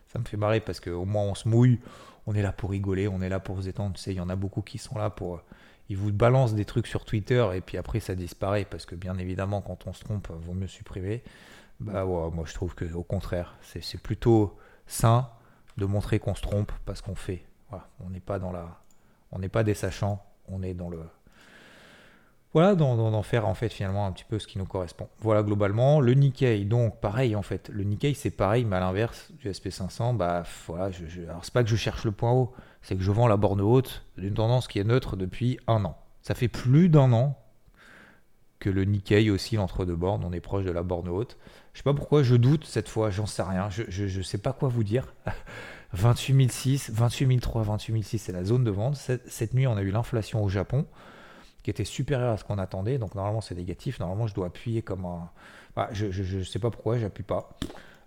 [0.09, 1.81] ça me fait marrer parce qu'au moins on se mouille.
[2.27, 3.95] On est là pour rigoler, on est là pour se détendre.
[3.95, 5.43] Tu sais, il y en a beaucoup qui sont là pour.
[5.89, 9.19] Ils vous balancent des trucs sur Twitter et puis après ça disparaît parce que bien
[9.19, 11.23] évidemment, quand on se trompe, vaut mieux supprimer.
[11.81, 14.57] Bah ouais, moi je trouve que au contraire, c'est plutôt
[14.87, 15.29] sain
[15.77, 17.45] de montrer qu'on se trompe parce qu'on fait.
[18.01, 18.81] On n'est pas dans la,
[19.33, 21.01] on n'est pas des sachants, on est dans le,
[22.55, 25.09] voilà, d'en faire en fait finalement un petit peu ce qui nous correspond.
[25.21, 29.31] Voilà globalement le Nikkei, donc pareil en fait, le Nikkei c'est pareil, mais à l'inverse
[29.33, 32.97] du SP500, bah voilà, je, alors c'est pas que je cherche le point haut, c'est
[32.97, 35.97] que je vends la borne haute d'une tendance qui est neutre depuis un an.
[36.21, 37.39] Ça fait plus d'un an
[38.59, 41.37] que le Nikkei oscille entre deux bornes, on est proche de la borne haute.
[41.73, 44.53] Je sais pas pourquoi je doute cette fois, j'en sais rien, je ne sais pas
[44.53, 45.15] quoi vous dire.
[45.93, 48.97] 28 006, 28 003, 28 006, c'est la zone de vente.
[48.97, 50.87] Cette, nuit, on a eu l'inflation au Japon
[51.63, 54.83] qui était supérieure à ce qu'on attendait, donc normalement c'est négatif, normalement je dois appuyer
[54.83, 55.31] comme un...
[55.77, 57.51] Bah, je ne sais pas pourquoi, j'appuie pas.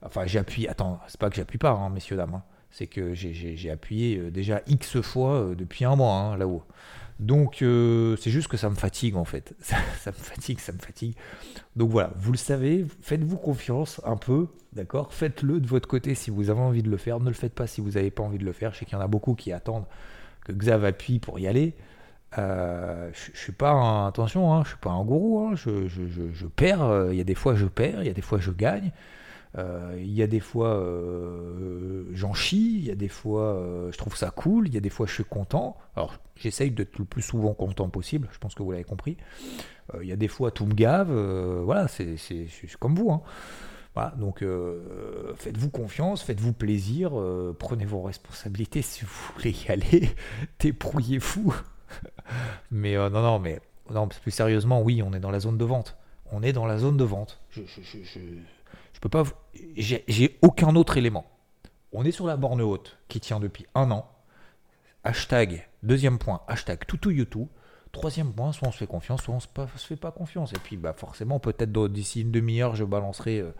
[0.02, 2.44] Enfin, j'appuie, attends, c'est pas que j'appuie pas, hein, messieurs, dames, hein.
[2.70, 6.64] c'est que j'ai appuyé euh, déjà X fois euh, depuis un mois hein, là-haut.
[7.20, 9.56] Donc euh, c'est juste que ça me fatigue en fait.
[9.62, 11.16] Ça, me fatigue, ça me fatigue.
[11.76, 15.14] Donc voilà, vous le savez, faites-vous confiance un peu, d'accord?
[15.14, 17.20] Faites-le de votre côté si vous avez envie de le faire.
[17.20, 18.74] Ne le faites pas si vous n'avez pas envie de le faire.
[18.74, 19.86] Je sais qu'il y en a beaucoup qui attendent
[20.44, 21.74] que Xav appuie pour y aller.
[22.38, 25.48] Euh, je, suis pas un, attention, hein, je suis pas un gourou.
[25.48, 25.56] Hein.
[25.56, 26.84] je, perds.
[26.84, 28.92] Euh, il y a des fois je perds, il y a des fois je gagne.
[29.58, 30.84] Euh, il y a des fois,
[32.12, 34.90] j'en chie, il y a des fois, je trouve ça cool, il y a des
[34.90, 35.78] fois, je suis content.
[35.96, 39.16] Alors, j'essaye d'être le plus souvent content possible, je pense que vous l'avez compris.
[40.02, 41.10] il y a des fois, tout me gave,
[41.64, 42.18] voilà, c'est
[42.80, 43.12] comme vous.
[43.12, 43.22] Hein.
[44.18, 44.44] Donc
[45.38, 47.12] faites-vous confiance, faites-vous plaisir,
[47.58, 50.10] prenez vos responsabilités si vous voulez y aller,
[50.60, 51.56] débrouillez-vous.
[52.72, 53.60] mais non, non, mais
[53.92, 55.98] non, plus sérieusement, oui, on est dans la zone de vente.
[56.32, 57.40] On est dans la zone de vente.
[57.52, 59.24] je, peux pas.
[59.78, 61.26] J'ai aucun autre élément.
[61.92, 64.10] On est sur la borne haute qui tient depuis un an.
[65.04, 67.48] Hashtag, deuxième point, hashtag youtube
[67.92, 70.52] Troisième point, soit on se fait confiance, soit on se, se fait pas confiance.
[70.52, 73.52] Et puis bah forcément, peut-être d'ici une demi-heure, je balancerai, euh,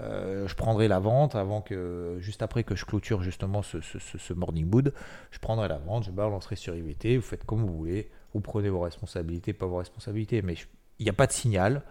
[0.00, 4.66] euh, je prendrai la vente avant que, juste après que je clôture justement ce, morning
[4.66, 4.92] boot,
[5.30, 8.68] je prendrai la vente, je balancerai sur IVT, vous faites comme vous voulez, vous prenez
[8.68, 10.54] vos responsabilités, pas vos responsabilités, mais
[10.98, 11.82] il n'y a pas de signal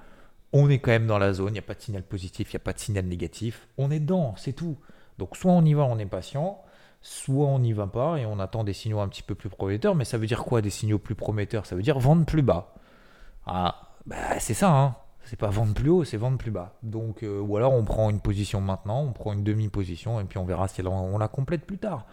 [0.54, 2.56] on est quand même dans la zone, il n'y a pas de signal positif, il
[2.56, 4.78] n'y a pas de signal négatif, on est dedans, c'est tout.
[5.17, 6.62] Donc soit on y va, on est patient,
[7.02, 9.96] soit on n'y va pas et on attend des signaux un petit peu plus prometteurs,
[9.96, 11.65] mais ça veut dire quoi des signaux plus prometteurs?
[11.65, 12.74] Ça veut dire vendre plus bas.
[13.46, 14.96] Ah, bah, c'est ça, hein.
[15.28, 16.78] C'est pas vendre plus haut, c'est vendre plus bas.
[16.84, 20.38] Donc, euh, ou alors on prend une position maintenant, on prend une demi-position et puis
[20.38, 22.06] on verra si on, la complète plus tard.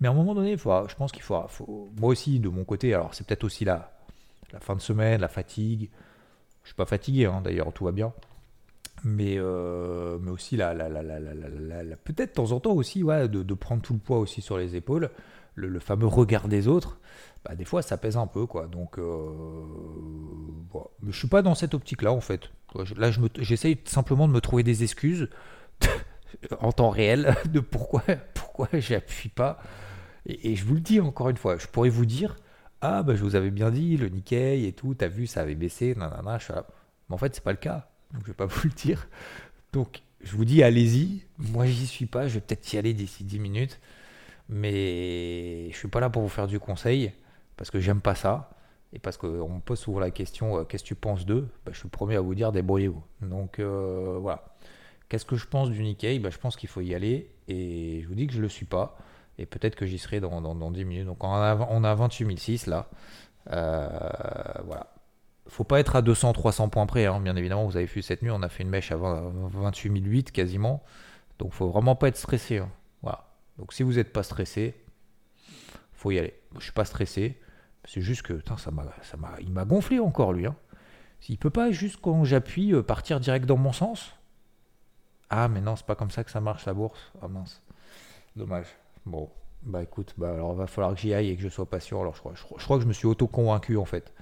[0.00, 1.46] Mais à un moment donné, faut, je pense qu'il faut,
[1.98, 3.90] Moi aussi, de mon côté, alors c'est peut-être aussi la,
[4.52, 5.88] la fin de semaine, la fatigue.
[6.62, 8.12] Je suis pas fatigué, hein, d'ailleurs, tout va bien.
[9.02, 10.88] Mais, euh, mais aussi, la, la,
[12.04, 14.76] peut-être de temps en temps aussi, ouais, de, prendre tout le poids aussi sur les
[14.76, 15.10] épaules.
[15.54, 16.98] Le, fameux regard des autres,
[17.44, 18.46] bah, des fois ça pèse un peu.
[18.46, 18.66] quoi.
[18.66, 19.30] Donc, euh,
[21.02, 22.50] Mais je suis pas dans cette optique-là, en fait.
[22.96, 25.28] Là, j'essaye simplement de me trouver des excuses
[26.60, 28.02] en temps réel de pourquoi,
[28.34, 29.58] pourquoi j'appuie pas.
[30.26, 32.36] Et, et, je vous le dis encore une fois, je pourrais vous dire
[32.82, 35.54] ah, bah, je vous avais bien dit, le Nikkei et tout, t'as vu, ça avait
[35.54, 36.66] baissé, nanana, je suis là.
[37.08, 37.88] Mais en fait, c'est pas le cas.
[38.12, 39.08] Donc, je vais pas vous le dire.
[39.72, 41.22] Donc, je vous dis, allez-y.
[41.38, 42.26] Moi, j'y suis pas.
[42.26, 43.80] Je vais peut-être y aller d'ici 10 minutes.
[44.52, 47.12] Mais je suis pas là pour vous faire du conseil.
[47.56, 48.50] Parce que j'aime pas ça.
[48.92, 51.48] Et parce qu'on me pose souvent la question, euh, qu'est-ce que tu penses d'eux?
[51.64, 53.02] Bah, Je suis le premier à vous dire, débrouillez-vous.
[53.22, 54.44] Donc, euh, voilà.
[55.08, 56.18] Qu'est-ce que je pense du Nikkei?
[56.18, 57.30] Bah, Je pense qu'il faut y aller.
[57.48, 58.98] Et je vous dis que je le suis pas.
[59.38, 61.06] Et peut-être que j'y serai dans, dans, 10 minutes.
[61.06, 62.88] Donc on a, on a 28 là.
[63.50, 63.88] Euh,
[64.66, 64.88] voilà.
[65.48, 67.06] Faut pas être à 200-300 points près.
[67.06, 67.20] Hein.
[67.20, 70.82] Bien évidemment, vous avez vu cette nuit, on a fait une mèche à 28 quasiment.
[71.38, 72.58] Donc faut vraiment pas être stressé.
[72.58, 72.68] Hein.
[73.58, 74.74] Donc si vous n'êtes pas stressé,
[75.92, 76.34] faut y aller.
[76.58, 77.38] Je suis pas stressé.
[77.84, 80.46] C'est juste que ça m'a, ça m'a, il m'a gonflé encore lui.
[80.46, 80.56] Hein.
[81.28, 84.12] Il peut pas juste quand j'appuie euh, partir direct dans mon sens.
[85.30, 87.12] Ah mais non, c'est pas comme ça que ça marche la bourse.
[87.20, 87.62] Ah mince.
[88.36, 88.66] Dommage.
[89.06, 89.30] Bon,
[89.62, 92.00] bah écoute, bah alors va falloir que j'y aille et que je sois patient.
[92.00, 94.12] Alors je crois, je, crois que je me suis auto-convaincu en fait.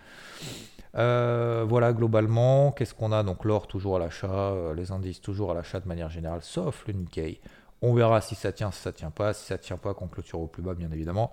[0.97, 3.23] Euh, voilà, globalement, qu'est-ce qu'on a?
[3.23, 6.87] Donc l'or toujours à l'achat, euh, les indices toujours à l'achat de manière générale, sauf
[6.87, 7.40] le Nikkei.
[7.83, 9.33] On verra si ça tient, si ça tient pas.
[9.33, 11.33] Si ça tient pas, qu'on clôture au plus bas, bien évidemment.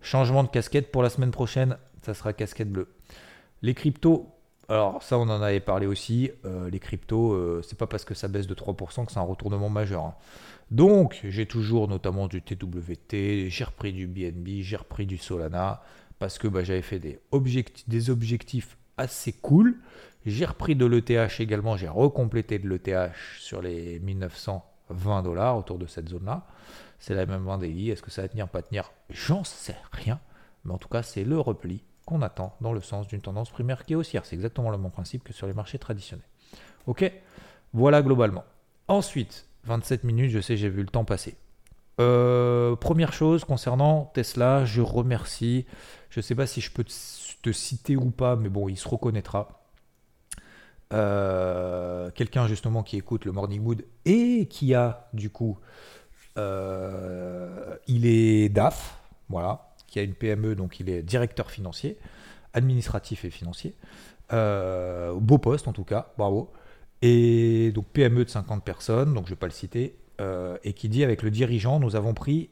[0.00, 2.88] Changement de casquette pour la semaine prochaine, ça sera casquette bleue.
[3.62, 4.28] Les cryptos,
[4.68, 6.30] alors ça on en avait parlé aussi.
[6.44, 9.70] Euh, les cryptos, c'est pas parce que ça baisse de 3% que c'est un retournement
[9.70, 10.04] majeur.
[10.04, 10.14] Hein.
[10.70, 15.82] Donc, j'ai toujours notamment du TWT, j'ai repris du BNB, j'ai repris du Solana,
[16.18, 17.20] parce que bah, j'avais fait des,
[17.86, 19.76] des objectifs assez cool.
[20.26, 24.00] J'ai repris de l'ETH également, j'ai recomplété de l'ETH sur les
[24.90, 26.46] 1920 dollars autour de cette zone-là.
[26.98, 27.70] C'est la même vendée.
[27.88, 28.92] Est-ce que ça va tenir, pas tenir?
[29.10, 30.20] J'en sais rien.
[30.64, 33.84] Mais en tout cas, c'est le repli qu'on attend dans le sens d'une tendance primaire
[33.84, 34.24] qui est haussière.
[34.26, 36.26] C'est exactement le même principe que sur les marchés traditionnels.
[36.86, 37.10] Ok?
[37.72, 38.44] Voilà globalement.
[38.88, 41.36] Ensuite, 27 minutes, je sais, j'ai vu le temps passer.
[42.00, 45.66] Euh, première chose concernant Tesla, je remercie.
[46.10, 48.88] Je ne sais pas si je peux te citer ou pas, mais bon, il se
[48.88, 49.63] reconnaîtra.
[50.92, 55.58] Euh, quelqu'un justement qui écoute le Morning Mood et qui a du coup,
[56.38, 61.98] euh, il est DAF, voilà, qui a une PME, donc il est directeur financier,
[62.52, 63.74] administratif et financier.
[64.30, 66.52] beau poste en tout cas, bravo
[67.06, 70.72] et donc PME de 50 personnes, donc je ne vais pas le citer, euh, et
[70.72, 72.48] qui dit avec le dirigeant, nous avons pris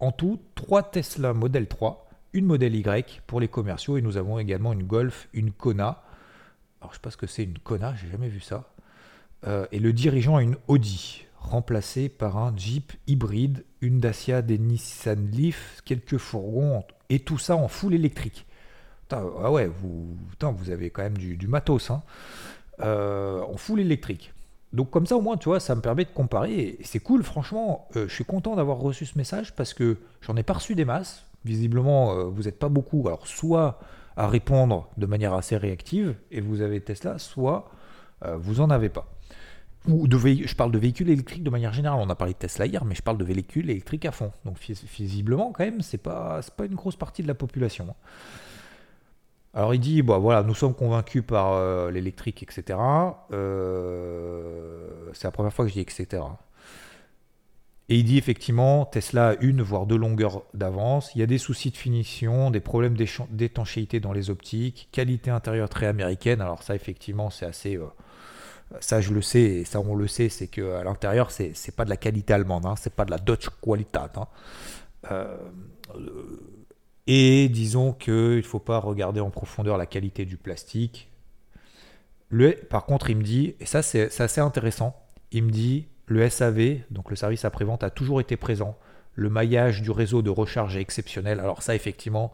[0.00, 4.40] en tout 3 Tesla Model 3, une Model Y pour les commerciaux, et nous avons
[4.40, 6.02] également une Golf, une Kona.
[6.82, 8.64] Alors je sais que c'est une Kona, j'ai jamais vu ça.
[9.46, 14.58] Euh, et le dirigeant a une Audi, remplacée par un Jeep hybride, une Dacia, des
[14.58, 18.46] Nissan Leaf, quelques fourgons, et tout ça en full électrique.
[19.12, 20.16] ah ouais, vous,
[20.70, 21.92] avez quand même du, matos.
[21.92, 22.02] Hein
[22.80, 24.32] euh, en full électrique.
[24.72, 26.78] Donc comme ça au moins, tu vois, ça me permet de comparer.
[26.82, 30.42] C'est cool, franchement, euh, je suis content d'avoir reçu ce message parce que j'en ai
[30.42, 31.26] pas reçu des masses.
[31.44, 33.06] Visiblement, vous n'êtes pas beaucoup.
[33.06, 33.78] Alors soit
[34.16, 37.70] à répondre de manière assez réactive et vous avez Tesla, soit
[38.24, 39.06] euh, vous en avez pas.
[39.88, 41.98] Ou de je parle de véhicules électriques de manière générale.
[42.00, 44.30] On a parlé de Tesla hier, mais je parle de véhicules électriques à fond.
[44.44, 47.88] Donc visiblement, quand même, c'est pas, pas une grosse partie de la population.
[47.90, 47.94] Hein.
[49.54, 52.78] Alors il dit, bon, voilà, nous sommes convaincus par euh, l'électrique, etc.
[53.32, 56.22] Euh, c'est la première fois que je dis etc.
[57.88, 61.10] Et il dit effectivement, Tesla a une, voire deux longueurs d'avance.
[61.14, 62.96] Il y a des soucis de finition, des problèmes
[63.30, 66.40] d'étanchéité dans les optiques, qualité intérieure très américaine.
[66.40, 67.76] Alors ça, effectivement, c'est assez...
[67.76, 67.86] Euh,
[68.80, 71.84] ça, je le sais, et ça, on le sait, c'est qu'à l'intérieur, c'est, c'est pas
[71.84, 74.16] de la qualité allemande, hein, c'est pas de la Dutch Qualität.
[74.16, 75.26] Hein.
[77.06, 81.10] Et disons qu'il ne faut pas regarder en profondeur la qualité du plastique.
[82.28, 84.96] Le, par contre, il me dit, et ça c'est assez intéressant,
[85.32, 88.78] il me dit le SAV, donc le service après-vente, a toujours été présent.
[89.14, 91.40] Le maillage du réseau de recharge est exceptionnel.
[91.40, 92.32] Alors ça, effectivement,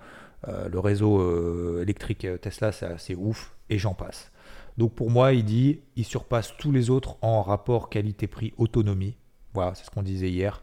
[0.49, 4.31] euh, le réseau euh, électrique euh, Tesla, c'est ouf, et j'en passe.
[4.77, 9.17] Donc pour moi, il dit, il surpasse tous les autres en rapport qualité-prix autonomie.
[9.55, 10.63] Voilà, c'est ce qu'on disait hier.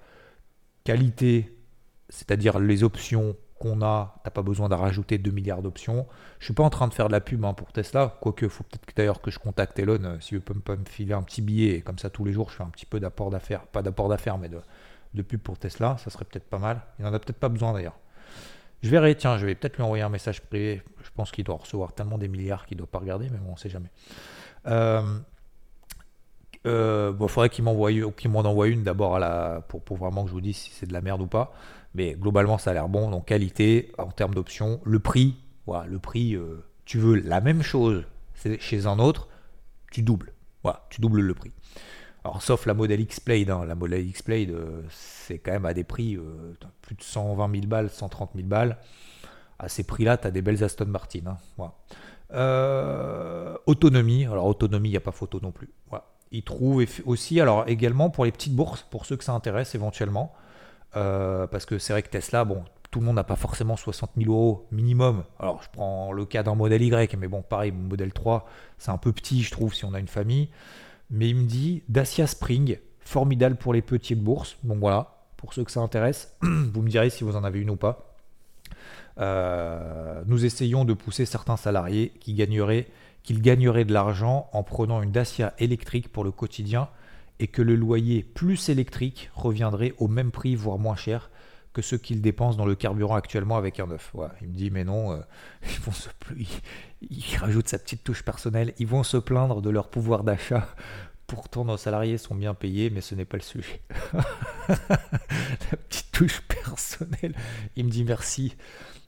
[0.84, 1.58] Qualité,
[2.10, 6.06] c'est-à-dire les options qu'on a, t'as pas besoin de rajouter 2 milliards d'options.
[6.40, 8.64] Je suis pas en train de faire de la pub hein, pour Tesla, quoique faut
[8.64, 11.76] peut-être d'ailleurs que je contacte Elon euh, s'il veut pas me filer un petit billet,
[11.76, 14.10] et comme ça tous les jours je fais un petit peu d'apport d'affaires, pas d'apport
[14.10, 14.60] d'affaires mais de,
[15.14, 16.82] de pub pour Tesla, ça serait peut-être pas mal.
[17.00, 17.98] Il en a peut-être pas besoin d'ailleurs.
[18.84, 20.84] Je verrai, tiens, je vais peut-être lui envoyer un message privé.
[21.02, 23.58] Je pense qu'il doit recevoir tellement des milliards qu'il doit pas regarder, mais bon, on
[23.58, 23.90] sait jamais.
[24.68, 25.02] Euh,
[26.68, 29.20] euh, bon, il faudrait qu'il m'envoie qu'il m'en envoie une d'abord
[29.68, 31.54] pour vraiment que je vous dise si c'est de la merde ou pas.
[31.96, 33.10] Mais globalement, ça a l'air bon.
[33.10, 37.64] Donc qualité, en termes d'options, le prix, voilà, le prix, euh, tu veux la même
[37.64, 38.04] chose
[38.60, 39.30] chez un autre,
[39.92, 40.34] tu doubles.
[40.62, 41.54] Voilà, tu doubles le prix.
[42.26, 43.50] Alors, sauf la modèle X-Play.
[43.50, 43.66] Hein.
[43.66, 47.68] La modèle X-Play, euh, c'est quand même à des prix euh, plus de 120 000
[47.68, 48.78] balles, 130 000 balles.
[49.58, 51.38] À ces prix-là, tu as des belles Aston Martin.
[51.60, 51.72] Hein.
[53.68, 54.26] autonomie.
[54.26, 55.70] Alors, autonomie, il n'y a pas photo non plus.
[55.90, 56.06] Voilà.
[56.32, 60.34] Il trouve aussi, alors également pour les petites bourses, pour ceux que ça intéresse éventuellement,
[60.96, 64.12] euh, parce que c'est vrai que Tesla, bon, tout le monde n'a pas forcément 60
[64.18, 65.24] 000 euros minimum.
[65.40, 68.92] Alors, je prends le cas d'un modèle Y, mais bon, pareil, mon modèle 3, c'est
[68.92, 70.50] un peu petit, je trouve, si on a une famille.
[71.10, 74.58] Mais il me dit Dacia Spring, formidable pour les petites bourses.
[74.64, 77.70] Donc voilà, pour ceux que ça intéresse, vous me direz si vous en avez une
[77.70, 78.16] ou pas.
[79.20, 82.88] Euh, nous essayons de pousser certains salariés qui gagneraient,
[83.24, 86.90] qu'ils gagneraient de l'argent en prenant une Dacia électrique pour le quotidien
[87.40, 91.30] et que le loyer plus électrique reviendrait au même prix, voire moins cher
[91.76, 94.14] que ce qu'ils dépensent dans le carburant actuellement avec un neuf.
[94.42, 95.20] Il me dit mais non, euh,
[95.64, 96.10] ils vont se
[97.02, 100.68] il, rajoute sa petite touche personnelle, ils vont se plaindre de leur pouvoir d'achat.
[101.28, 103.82] Pourtant nos salariés sont bien payés, mais ce n'est pas le sujet.
[104.70, 107.36] la petite touche personnelle.
[107.76, 108.56] Il me dit merci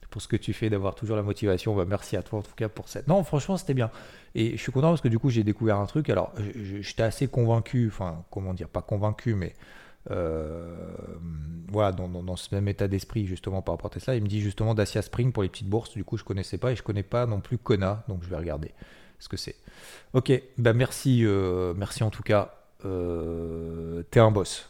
[0.10, 1.76] pour ce que tu fais, d'avoir toujours la motivation.
[1.76, 3.08] Bah, merci à toi en tout cas pour cette.
[3.08, 3.91] Non, franchement, c'était bien.
[4.36, 6.10] Et je suis content parce que du coup, j'ai découvert un truc.
[6.10, 6.34] Alors,
[6.82, 9.54] j'étais assez convaincu, enfin, comment dire, pas convaincu, mais
[10.12, 10.96] euh,
[11.70, 14.15] voilà, dans, ce même état d'esprit justement par rapport à Tesla.
[14.15, 15.91] Il me dit justement Dacia Spring pour les petites bourses.
[15.91, 18.38] Du coup, je connaissais pas et je connais pas non plus Kona, donc je vais
[18.38, 18.72] regarder
[19.20, 19.56] ce que c'est.
[20.13, 22.54] Ok, bah merci, euh, merci en tout cas.
[22.86, 24.70] Euh, T'es un boss.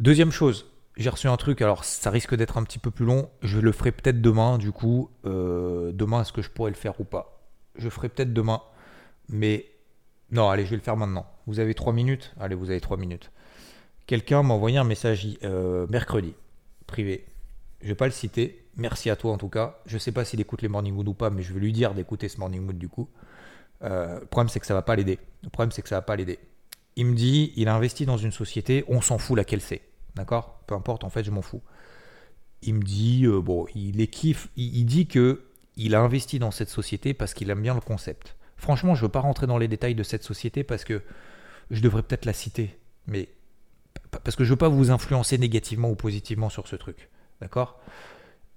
[0.00, 3.28] Deuxième chose, j'ai reçu un truc, alors ça risque d'être un petit peu plus long.
[3.42, 5.10] Je le ferai peut-être demain, du coup.
[5.24, 7.42] Euh, demain, est-ce que je pourrais le faire ou pas?
[7.76, 8.62] Je ferai peut-être demain.
[9.28, 9.66] Mais
[10.30, 11.26] non, allez, je vais le faire maintenant.
[11.46, 12.32] Vous avez trois minutes?
[12.38, 13.30] Allez, vous avez trois minutes.
[14.06, 16.34] Quelqu'un m'a envoyé un message euh, mercredi,
[16.86, 17.24] privé.
[17.80, 18.64] Je vais pas le citer.
[18.76, 19.78] Merci à toi en tout cas.
[19.86, 21.94] Je sais pas s'il écoute les Morning Mood ou pas, mais je vais lui dire
[21.94, 23.08] d'écouter ce Morning Mood du coup.
[23.82, 25.18] Euh, le problème, c'est que ça va pas l'aider.
[25.42, 26.38] Le problème, c'est que ça va pas l'aider.
[26.96, 29.82] Il me dit, il a investi dans une société, on s'en fout laquelle c'est.
[30.14, 30.53] D'accord?
[30.66, 31.62] Peu importe, en fait, je m'en fous.
[32.62, 35.44] Il me dit, euh, bon, il est kiff, il, dit que
[35.76, 38.36] il a investi dans cette société parce qu'il aime bien le concept.
[38.56, 41.02] Franchement, je ne veux pas rentrer dans les détails de cette société parce que
[41.70, 43.28] je devrais peut-être la citer, mais
[44.10, 47.10] parce que je ne veux pas vous influencer négativement ou positivement sur ce truc.
[47.40, 47.80] D'accord?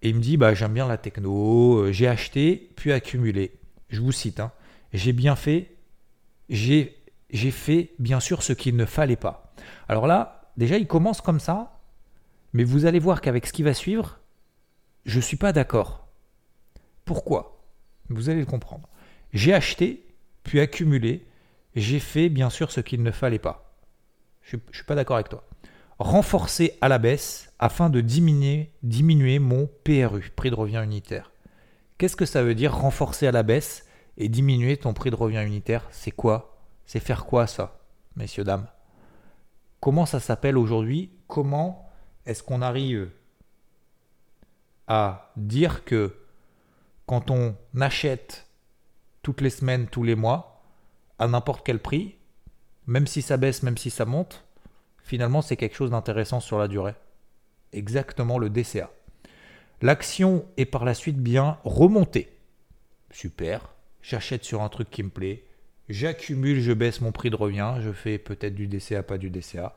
[0.01, 3.59] Et il me dit, bah, j'aime bien la techno, euh, j'ai acheté, puis accumulé.
[3.89, 4.51] Je vous cite, hein,
[4.93, 5.75] j'ai bien fait,
[6.49, 6.95] j'ai
[7.31, 9.53] fait bien sûr ce qu'il ne fallait pas.
[9.89, 11.76] Alors là, Déjà, il commence comme ça,
[12.53, 14.19] mais vous allez voir qu'avec ce qui va suivre,
[15.05, 16.07] je ne suis pas d'accord.
[17.05, 17.63] Pourquoi?
[18.09, 18.89] Vous allez le comprendre.
[19.33, 20.05] J'ai acheté,
[20.43, 21.25] puis accumulé,
[21.75, 23.75] j'ai fait bien sûr ce qu'il ne fallait pas.
[24.41, 25.43] Je ne suis pas d'accord avec toi.
[25.99, 31.31] Renforcer à la baisse afin de diminuer, diminuer mon PRU, prix de revient unitaire.
[31.97, 33.85] Qu'est-ce que ça veut dire renforcer à la baisse
[34.17, 35.87] et diminuer ton prix de revient unitaire?
[35.91, 36.57] C'est quoi?
[36.85, 37.79] C'est faire quoi ça,
[38.15, 38.67] messieurs, dames?
[39.79, 41.11] Comment ça s'appelle aujourd'hui?
[41.27, 41.86] Comment
[42.27, 43.09] est-ce qu'on arrive
[44.87, 46.15] à dire que
[47.05, 48.47] quand on achète
[49.23, 50.61] toutes les semaines, tous les mois,
[51.19, 52.15] à n'importe quel prix,
[52.85, 54.45] même si ça baisse, même si ça monte,
[55.03, 56.95] finalement c'est quelque chose d'intéressant sur la durée.
[57.73, 58.91] Exactement le DCA.
[59.81, 62.35] L'action est par la suite bien remontée.
[63.11, 65.43] Super, j'achète sur un truc qui me plaît,
[65.87, 69.75] j'accumule, je baisse mon prix de revient, je fais peut-être du DCA, pas du DCA.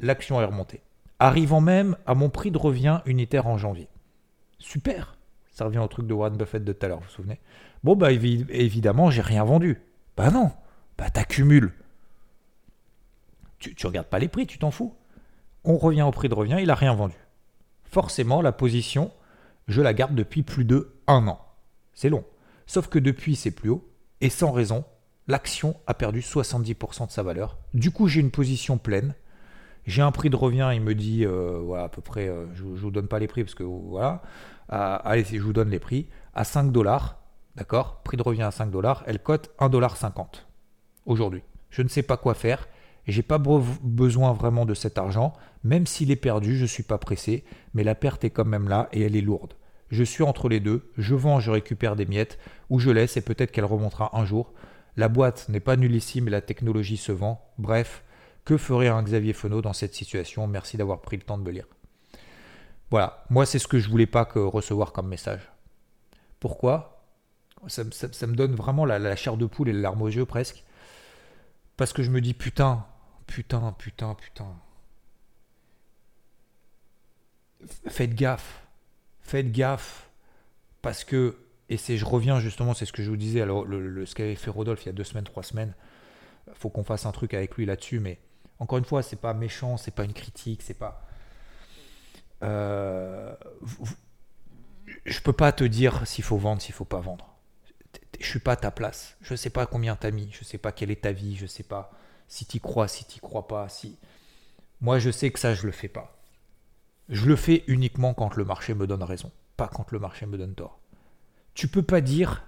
[0.00, 0.80] L'action est remontée.
[1.18, 3.88] Arrivant même à mon prix de revient unitaire en janvier.
[4.58, 5.16] Super
[5.50, 7.40] Ça revient au truc de Warren Buffett de tout à l'heure, vous vous souvenez?
[7.82, 9.80] Bon, bah évidemment, j'ai rien vendu.
[10.16, 10.50] Bah non
[10.96, 11.72] Bah t'accumules.
[13.58, 14.94] Tu, tu regardes pas les prix, tu t'en fous.
[15.64, 17.16] On revient au prix de revient, il a rien vendu.
[17.84, 19.12] Forcément, la position,
[19.68, 21.40] je la garde depuis plus de un an.
[21.94, 22.24] C'est long.
[22.66, 23.88] Sauf que depuis, c'est plus haut.
[24.20, 24.84] Et sans raison,
[25.28, 27.58] l'action a perdu 70% de sa valeur.
[27.72, 29.14] Du coup, j'ai une position pleine.
[29.86, 32.76] J'ai un prix de revient, il me dit, euh, à peu près, euh, je ne
[32.76, 34.22] vous donne pas les prix parce que voilà,
[34.68, 37.18] allez, je vous donne les prix, à 5 dollars,
[37.56, 40.46] d'accord Prix de revient à 5 dollars, elle cote 1,50$
[41.06, 41.42] aujourd'hui.
[41.70, 42.68] Je ne sais pas quoi faire,
[43.06, 46.96] J'ai pas besoin vraiment de cet argent, même s'il est perdu, je ne suis pas
[46.96, 49.54] pressé, mais la perte est quand même là et elle est lourde.
[49.90, 52.38] Je suis entre les deux, je vends, je récupère des miettes,
[52.70, 54.54] ou je laisse et peut-être qu'elle remontera un jour.
[54.96, 57.44] La boîte n'est pas nullissime et la technologie se vend.
[57.58, 58.02] Bref,
[58.44, 60.46] que ferait un Xavier Fenot dans cette situation?
[60.46, 61.66] Merci d'avoir pris le temps de me lire.
[62.90, 65.50] Voilà, moi c'est ce que je voulais pas que recevoir comme message.
[66.40, 67.02] Pourquoi?
[67.68, 70.64] Ça, me donne vraiment la, chair de poule et le larme aux yeux presque.
[71.76, 72.84] Parce que je me dis putain,
[73.26, 74.54] putain, putain, putain.
[77.88, 78.66] Faites gaffe.
[79.20, 80.10] Faites gaffe.
[80.82, 81.38] Parce que,
[81.70, 84.34] et c'est, je reviens justement, c'est ce que je vous disais, alors le, ce qu'avait
[84.34, 85.74] fait Rodolphe il y a deux semaines, trois semaines.
[86.52, 88.18] Faut qu'on fasse un truc avec lui là-dessus, mais
[88.64, 91.06] encore une fois, c'est pas méchant, c'est pas une critique, c'est pas.
[92.42, 93.34] Euh,
[95.04, 97.28] je peux pas te dire s'il faut vendre, s'il faut pas vendre.
[98.18, 99.18] Je suis pas à ta place.
[99.20, 101.62] Je sais pas combien t'as mis, je sais pas quelle est ta vie, je sais
[101.62, 101.92] pas
[102.26, 103.98] si tu crois, si tu crois pas, si.
[104.80, 106.16] Moi, je sais que ça, je le fais pas.
[107.10, 110.38] Je le fais uniquement quand le marché me donne raison, pas quand le marché me
[110.38, 110.80] donne tort.
[111.52, 112.46] Tu peux pas dire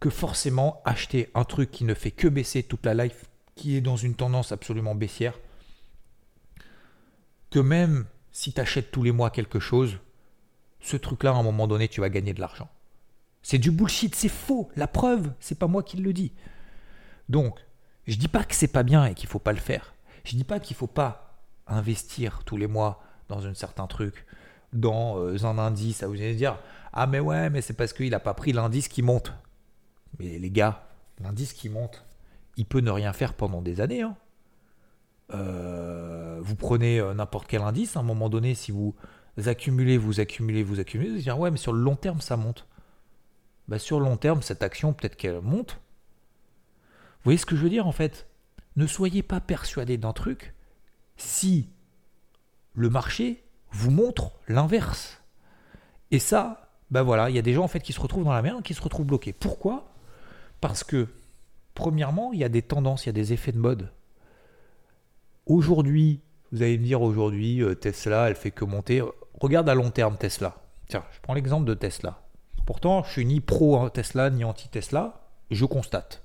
[0.00, 3.80] que forcément acheter un truc qui ne fait que baisser toute la life, qui est
[3.80, 5.38] dans une tendance absolument baissière,
[7.50, 9.98] que même si tu achètes tous les mois quelque chose,
[10.80, 12.68] ce truc-là, à un moment donné, tu vas gagner de l'argent.
[13.42, 14.70] C'est du bullshit, c'est faux.
[14.76, 16.32] La preuve, c'est pas moi qui le dis.
[17.28, 17.58] Donc,
[18.06, 19.94] je dis pas que c'est pas bien et qu'il faut pas le faire.
[20.24, 24.26] Je dis pas qu'il faut pas investir tous les mois dans un certain truc,
[24.72, 26.02] dans euh, un indice.
[26.02, 26.58] Vous allez dire
[26.92, 29.32] ah mais ouais, mais c'est parce qu'il a pas pris l'indice qui monte.
[30.18, 30.86] Mais les gars,
[31.20, 32.04] l'indice qui monte,
[32.56, 34.02] il peut ne rien faire pendant des années.
[34.02, 34.16] Hein.
[35.32, 38.94] Euh, vous prenez euh, n'importe quel indice, à un moment donné, si vous
[39.44, 42.66] accumulez, vous accumulez, vous accumulez, vous dire ouais, mais sur le long terme, ça monte.
[43.68, 45.80] Bah, sur le long terme, cette action, peut-être qu'elle monte,
[47.24, 48.26] vous voyez ce que je veux dire en fait?
[48.76, 50.54] Ne soyez pas persuadé d'un truc
[51.16, 51.70] si
[52.74, 55.22] le marché vous montre l'inverse.
[56.10, 58.32] Et ça, ben voilà, il y a des gens en fait qui se retrouvent dans
[58.32, 59.32] la merde, qui se retrouvent bloqués.
[59.32, 59.90] Pourquoi?
[60.60, 61.08] Parce que
[61.74, 63.90] premièrement, il y a des tendances, il y a des effets de mode.
[65.46, 66.20] Aujourd'hui,
[66.52, 69.02] vous allez me dire aujourd'hui, euh, Tesla, elle fait que monter.
[69.40, 70.56] Regarde à long terme Tesla.
[70.88, 72.20] Tiens, je prends l'exemple de Tesla.
[72.66, 75.20] Pourtant, je suis ni pro Tesla ni anti Tesla.
[75.50, 76.22] Je constate.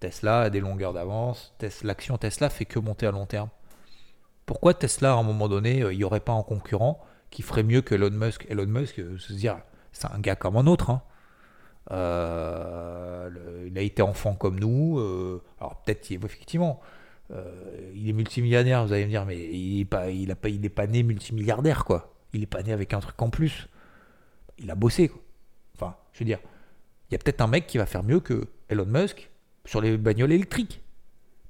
[0.00, 3.50] Tesla a des longueurs d'avance, l'action Tesla fait que monter à long terme.
[4.46, 7.62] Pourquoi Tesla, à un moment donné, euh, il n'y aurait pas un concurrent qui ferait
[7.62, 8.46] mieux que Elon Musk?
[8.50, 9.58] Elon Musk, euh, se dire,
[9.92, 10.90] c'est un gars comme un autre.
[10.90, 11.02] Hein.
[11.90, 13.30] Euh,
[13.66, 14.98] il a été enfant comme nous.
[15.58, 16.80] alors peut-être, effectivement,
[17.94, 18.86] il est multimillionnaire.
[18.86, 22.14] Vous allez me dire, mais il n'est pas, il a pas, né multimilliardaire, quoi.
[22.32, 23.68] Il n'est pas né avec un truc en plus.
[24.58, 25.10] Il a bossé.
[25.74, 26.40] Enfin, je veux dire,
[27.10, 29.30] il y a peut-être un mec qui va faire mieux que Elon Musk
[29.64, 30.80] sur les bagnoles électriques.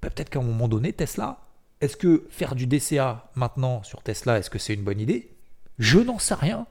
[0.02, 1.38] Bah, peut-être qu'à un moment donné, Tesla,
[1.80, 5.30] est-ce que faire du DCA maintenant sur Tesla, est-ce que c'est une bonne idée?
[5.78, 6.66] Je n'en sais rien.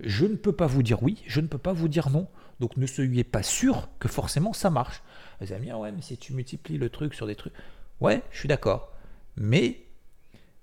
[0.00, 2.28] Je ne peux pas vous dire oui, je ne peux pas vous dire non.
[2.60, 5.02] Donc ne soyez pas sûr que forcément ça marche.
[5.40, 7.54] Vous allez ouais, mais si tu multiplies le truc sur des trucs.
[8.00, 8.92] Ouais, je suis d'accord.
[9.36, 9.84] Mais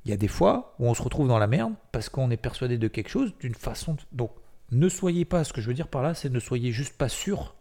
[0.04, 2.38] il y a des fois où on se retrouve dans la merde parce qu'on est
[2.38, 3.98] persuadé de quelque chose d'une façon.
[4.12, 4.32] Donc
[4.72, 7.10] ne soyez pas, ce que je veux dire par là, c'est ne soyez juste pas
[7.10, 7.56] sûr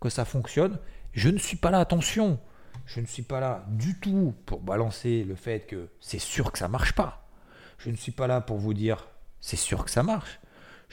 [0.00, 0.78] que ça fonctionne
[1.14, 2.38] je ne suis pas là, attention,
[2.86, 6.58] je ne suis pas là du tout pour balancer le fait que c'est sûr que
[6.58, 7.28] ça marche pas.
[7.78, 9.08] Je ne suis pas là pour vous dire
[9.40, 10.40] c'est sûr que ça marche.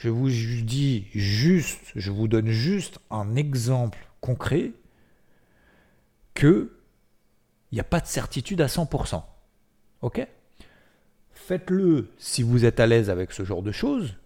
[0.02, 4.72] Je vous dis juste, je vous donne juste un exemple concret
[6.34, 6.76] que
[7.70, 9.22] il n'y a pas de certitude à 100%.
[10.00, 10.26] Ok?
[11.30, 14.16] Faites-le si vous êtes à l'aise avec ce genre de choses.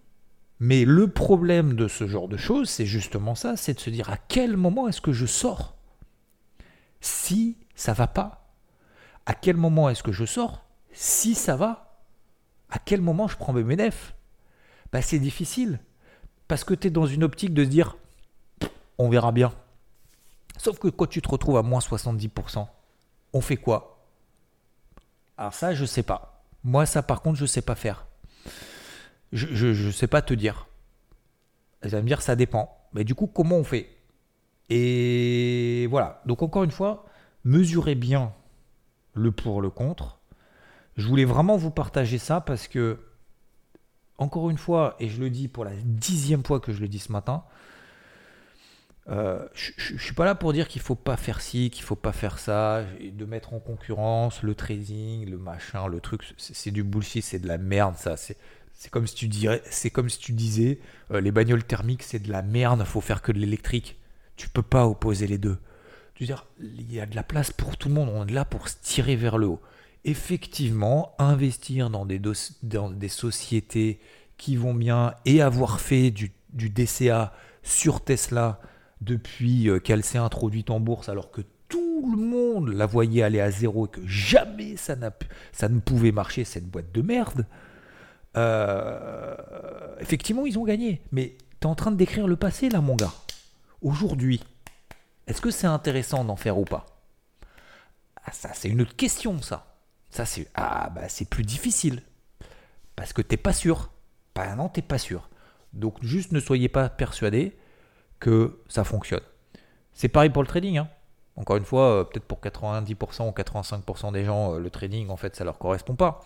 [0.60, 4.08] Mais le problème de ce genre de choses, c'est justement ça, c'est de se dire
[4.08, 5.76] à quel moment est-ce que je sors?
[7.02, 8.50] Si ça va pas
[9.26, 10.64] À quel moment est-ce que je sors?
[10.92, 12.00] Si ça va
[12.70, 14.15] À quel moment je prends mes ménefs
[14.92, 15.80] bah, C'est difficile.
[16.48, 17.96] Parce que tu es dans une optique de se dire
[18.98, 19.52] on verra bien.
[20.58, 22.66] Sauf que quand tu te retrouves à moins 70%,
[23.32, 24.08] on fait quoi?
[25.36, 26.44] Alors ça, je sais pas.
[26.64, 28.06] Moi, ça, par contre, je sais pas faire.
[29.32, 30.66] Je ne sais pas te dire.
[31.82, 32.76] Elle va me dire, ça dépend.
[32.94, 33.90] Mais du coup, comment on fait?
[34.70, 36.22] Et voilà.
[36.26, 37.04] Donc encore une fois,
[37.44, 38.32] mesurez bien
[39.14, 40.18] le pour, le contre.
[40.96, 42.98] Je voulais vraiment vous partager ça parce que,
[44.18, 46.98] encore une fois, et je le dis pour la dixième fois que je le dis
[46.98, 47.44] ce matin,
[49.08, 51.96] euh, je ne suis pas là pour dire qu'il faut pas faire ci, qu'il faut
[51.96, 56.82] pas faire ça, de mettre en concurrence le trading, le machin, le truc, c'est du
[56.82, 58.16] bullshit, c'est de la merde ça.
[58.16, 58.36] C'est
[58.90, 60.80] comme si tu dirais, c'est comme si tu disais,
[61.12, 63.96] euh, les bagnoles thermiques c'est de la merde, faut faire que de l'électrique.
[64.36, 65.58] Tu peux pas opposer les deux.
[66.20, 68.68] dire, il y a de la place pour tout le monde, on est là pour
[68.68, 69.62] se tirer vers le haut.
[70.06, 74.00] Effectivement, investir dans des, sociétés
[74.38, 77.32] qui vont bien et avoir fait du, du DCA
[77.64, 78.60] sur Tesla
[79.00, 83.40] depuis euh, qu'elle s'est introduite en bourse alors que tout le monde la voyait aller
[83.40, 84.94] à zéro et que jamais ça,
[85.52, 87.44] ça ne pouvait marcher, cette boîte de merde,
[88.36, 89.34] euh,
[89.98, 91.02] effectivement, ils ont gagné.
[91.10, 93.12] Mais tu es en train de décrire le passé, là, mon gars.
[93.82, 94.40] Aujourd'hui,
[95.26, 96.86] est-ce que c'est intéressant d'en faire ou pas?
[98.24, 99.75] Ah, Ça, c'est une autre question, ça.
[100.16, 102.00] Ça, c'est ah, bah, plus difficile.
[102.96, 103.90] Parce que t'es pas sûr.
[104.34, 105.28] Bah non, t'es pas sûr.
[105.74, 107.54] Donc, juste ne soyez pas persuadé
[108.18, 109.20] que ça fonctionne.
[109.92, 110.78] C'est pareil pour le trading.
[110.78, 110.88] Hein.
[111.36, 115.18] Encore une fois, euh, peut-être pour 90% ou 85% des gens, euh, le trading, en
[115.18, 116.24] fait, ça leur correspond pas.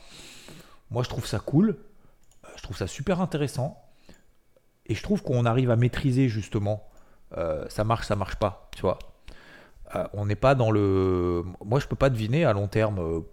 [0.92, 1.70] Moi, je trouve ça cool.
[1.70, 3.76] Euh, je trouve ça super intéressant.
[4.86, 6.86] Et je trouve qu'on arrive à maîtriser justement.
[7.68, 9.00] ça marche, ça marche pas, tu vois.
[10.12, 11.42] on n'est pas dans le.
[11.64, 13.24] Moi, je peux pas deviner à long terme.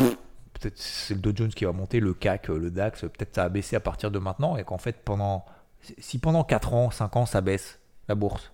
[0.60, 3.02] Peut-être c'est le Dow Jones qui va monter, le CAC, le DAX.
[3.02, 5.46] Peut-être ça a baissé à partir de maintenant et qu'en fait, pendant.
[6.00, 7.80] Si pendant 4 ans, 5 ans, ça baisse,
[8.10, 8.52] la bourse,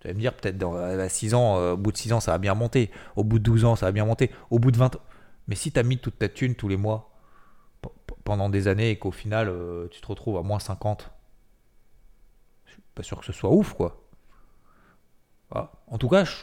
[0.00, 2.32] tu vas me dire, peut-être dans 6 ans, euh, au bout de 6 ans, ça
[2.32, 2.90] va bien monter.
[3.16, 4.30] Au bout de 12 ans, ça va bien monter.
[4.50, 5.00] Au bout de 20 ans.
[5.46, 7.10] Mais si tu as mis toute ta thune tous les mois
[8.24, 11.10] pendant des années et qu'au final, euh, tu te retrouves à moins 50,
[12.66, 14.02] je suis pas sûr que ce soit ouf, quoi.
[15.52, 16.36] En tout cas, je,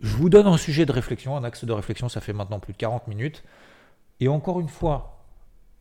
[0.00, 2.08] vous donne un sujet de réflexion, un axe de réflexion.
[2.08, 3.44] Ça fait maintenant plus de 40 minutes.
[4.20, 5.24] Et encore une fois,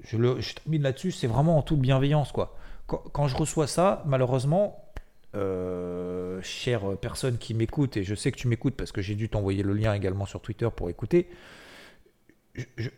[0.04, 2.56] je, le, je termine là-dessus, c'est vraiment en toute bienveillance, quoi.
[2.88, 4.88] quand je reçois ça, malheureusement,
[5.36, 9.30] euh, chère personne qui m'écoute, et je sais que tu m'écoutes parce que j'ai dû
[9.30, 11.28] t'envoyer le lien également sur Twitter pour écouter,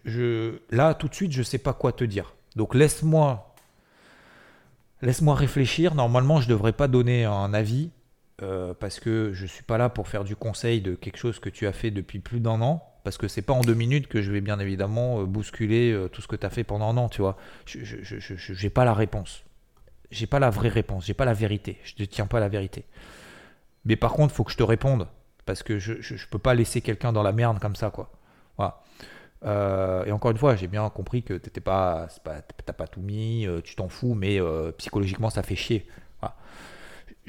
[0.06, 2.36] je, là tout de suite je sais pas quoi te dire.
[2.56, 3.54] Donc laisse-moi
[5.02, 5.96] laisse-moi réfléchir.
[5.96, 7.90] Normalement je devrais pas donner un avis
[8.42, 11.50] euh, parce que je suis pas là pour faire du conseil de quelque chose que
[11.50, 12.86] tu as fait depuis plus d'un an.
[13.04, 16.22] Parce que c'est pas en deux minutes que je vais bien évidemment euh, bousculer tout
[16.22, 17.38] ce que tu as fait pendant un an, tu vois.
[17.66, 19.44] Je n'ai pas la réponse
[20.12, 22.86] j'ai pas la vraie réponse, j'ai pas la vérité, je ne tiens pas la vérité.
[23.86, 25.08] Mais par contre, il faut que je te réponde
[25.46, 28.12] parce que je, ne peux pas laisser quelqu'un dans la merde comme ça, quoi.
[29.46, 32.42] Euh, et encore une fois, j'ai bien compris que tu pas, pas
[32.74, 35.88] pas tout mis, euh, tu t'en fous, mais euh, psychologiquement, ça fait chier.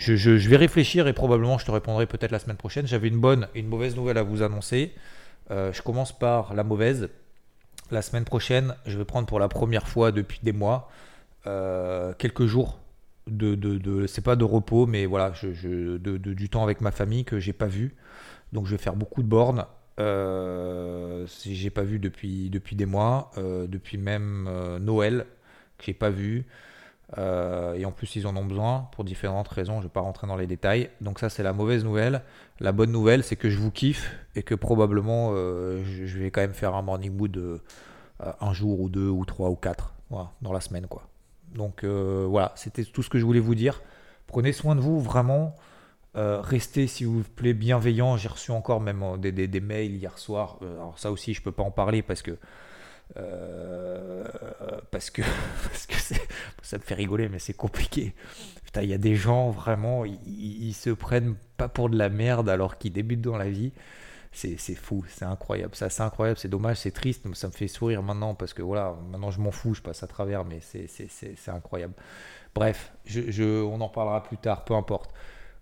[0.00, 2.86] Je, vais réfléchir et probablement je te répondrai peut-être la semaine prochaine.
[2.86, 4.92] J'avais une bonne et une mauvaise nouvelle à vous annoncer.
[5.50, 7.10] je commence par la mauvaise.
[7.90, 10.90] La semaine prochaine, je vais prendre pour la première fois depuis des mois
[11.46, 12.78] euh, quelques jours
[13.26, 17.38] de, de, c'est pas de repos, mais voilà, de, du temps avec ma famille que
[17.38, 17.94] j'ai pas vu.
[18.52, 19.64] Donc je vais faire beaucoup de bornes.
[19.98, 25.26] Euh, j'ai pas vu depuis, depuis des mois, euh, depuis même euh, Noël
[25.78, 26.46] que j'ai pas vu.
[27.16, 29.78] Et en plus, ils en ont besoin pour différentes raisons.
[29.78, 30.90] Je vais pas rentrer dans les détails.
[31.00, 32.22] Donc ça, c'est la mauvaise nouvelle.
[32.60, 36.54] La bonne nouvelle, c'est que je vous kiffe et que probablement, je, vais quand même
[36.54, 37.60] faire un morning mood
[38.40, 39.92] un jour ou deux ou trois ou quatre,
[40.40, 40.86] dans la semaine.
[41.54, 43.82] Donc euh, voilà, c'était tout ce que je voulais vous dire.
[44.26, 45.54] Prenez soin de vous, vraiment.
[46.16, 48.16] Euh, restez, s'il vous plaît, bienveillant.
[48.16, 50.58] J'ai reçu encore même euh, des, mails hier soir.
[50.62, 52.38] alors ça aussi, je peux pas en parler parce que
[54.90, 55.22] parce que
[55.64, 55.94] parce que
[56.62, 58.14] ça me fait rigoler, mais c'est compliqué.
[58.76, 62.78] Il y a des gens vraiment, ils, se prennent pas pour de la merde alors
[62.78, 63.72] qu'ils débutent dans la vie
[64.32, 65.74] c'est fou, c'est incroyable.
[65.74, 68.62] Ça, c'est incroyable, c'est dommage, c'est triste, mais ça me fait sourire maintenant parce que
[68.62, 71.94] voilà, maintenant je m'en fous, je passe à travers, mais c'est incroyable.
[72.54, 72.92] Bref,
[73.40, 75.12] on en parlera plus tard, peu importe.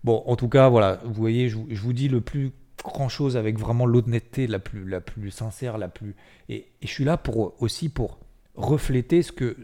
[0.03, 2.51] Bon, en tout cas, voilà, vous voyez, je, vous dis le plus
[2.83, 6.15] grand chose avec vraiment l'honnêteté la plus, la plus sincère, la plus.
[6.47, 8.19] Et, je suis là pour aussi pour
[8.55, 9.57] refléter ce que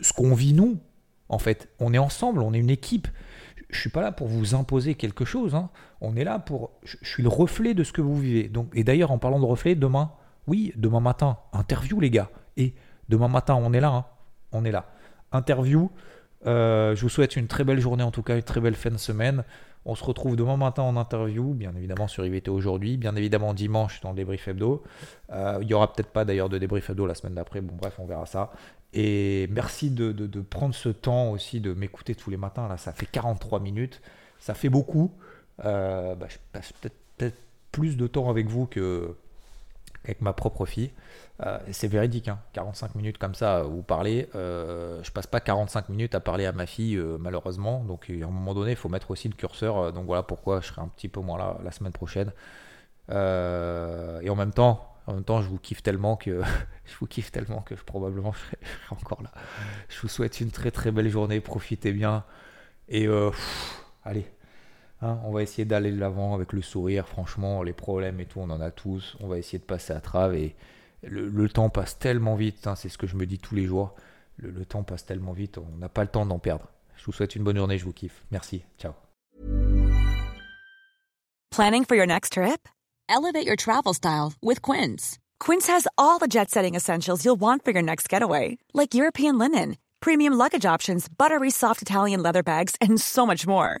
[0.00, 0.78] ce qu'on vit nous.
[1.28, 3.08] En fait, on est ensemble, on est une équipe
[3.72, 5.54] je suis pas là pour vous imposer quelque chose.
[5.54, 5.70] Hein.
[6.00, 6.70] On est là pour.
[6.84, 8.48] Je, suis le reflet de ce que vous vivez.
[8.48, 10.12] Donc, et d'ailleurs, en parlant de reflet, demain,
[10.46, 12.30] oui, demain matin, interview, les gars.
[12.56, 12.74] Et
[13.08, 13.88] demain matin, on est là.
[13.88, 14.04] Hein.
[14.52, 14.92] On est là.
[15.32, 15.90] Interview.
[16.46, 18.90] Euh, je vous souhaite une très belle journée, en tout cas, une très belle fin
[18.90, 19.42] de semaine.
[19.84, 24.00] On se retrouve demain matin en interview, bien évidemment sur IVT aujourd'hui, bien évidemment dimanche
[24.00, 24.82] dans le débrief hebdo.
[25.32, 27.94] Euh, il n'y aura peut-être pas d'ailleurs de débrief hebdo la semaine d'après, bon bref,
[27.98, 28.52] on verra ça.
[28.92, 30.12] Et merci de,
[30.42, 32.68] prendre ce temps aussi de m'écouter tous les matins.
[32.68, 34.02] Là, ça fait 43 minutes.
[34.38, 35.12] Ça fait beaucoup.
[35.64, 37.38] Euh, bah, je passe peut-être
[37.70, 39.16] plus de temps avec vous que
[40.02, 40.92] qu'avec ma propre fille.
[41.44, 42.90] Euh, c'est véridique, 45 hein.
[42.94, 44.28] minutes comme ça, vous parlez.
[44.34, 47.84] Euh, je passe pas 45 minutes à parler à ma fille, euh, malheureusement.
[47.84, 49.92] Donc, à un moment donné, il faut mettre aussi le curseur.
[49.92, 52.32] donc, voilà pourquoi je serai un petit peu moins là la semaine prochaine.
[53.08, 56.42] et en même temps, en même temps, je vous kiffe tellement que
[56.84, 58.58] je vous kiffe tellement que je, probablement je serai,
[58.90, 59.32] encore là.
[59.88, 62.24] Je vous souhaite une très très belle journée, profitez bien
[62.88, 63.30] et euh,
[64.04, 64.26] allez,
[65.02, 67.08] Hein, on va essayer d'aller de l'avant avec le sourire.
[67.08, 69.16] Franchement, les problèmes et tout, on en a tous.
[69.20, 70.38] On va essayer de passer à travers.
[70.38, 70.54] Et
[71.02, 72.68] le, temps passe tellement vite.
[72.68, 73.94] Hein, c'est ce que je me dis tous les jours.
[74.36, 75.58] Le, temps passe tellement vite.
[75.58, 76.66] On n'a pas le temps d'en perdre.
[76.96, 77.78] Je vous souhaite une bonne journée.
[77.78, 78.22] Je vous kiffe.
[78.30, 78.62] Merci.
[78.78, 78.92] Ciao.
[81.50, 82.68] Planning for your next trip?
[83.08, 85.18] Elevate your travel style with Quince.
[85.40, 89.76] Quince has all the jet-setting essentials you'll want for your next getaway, like European linen,
[90.00, 93.80] premium luggage options, buttery soft Italian leather bags, and so much more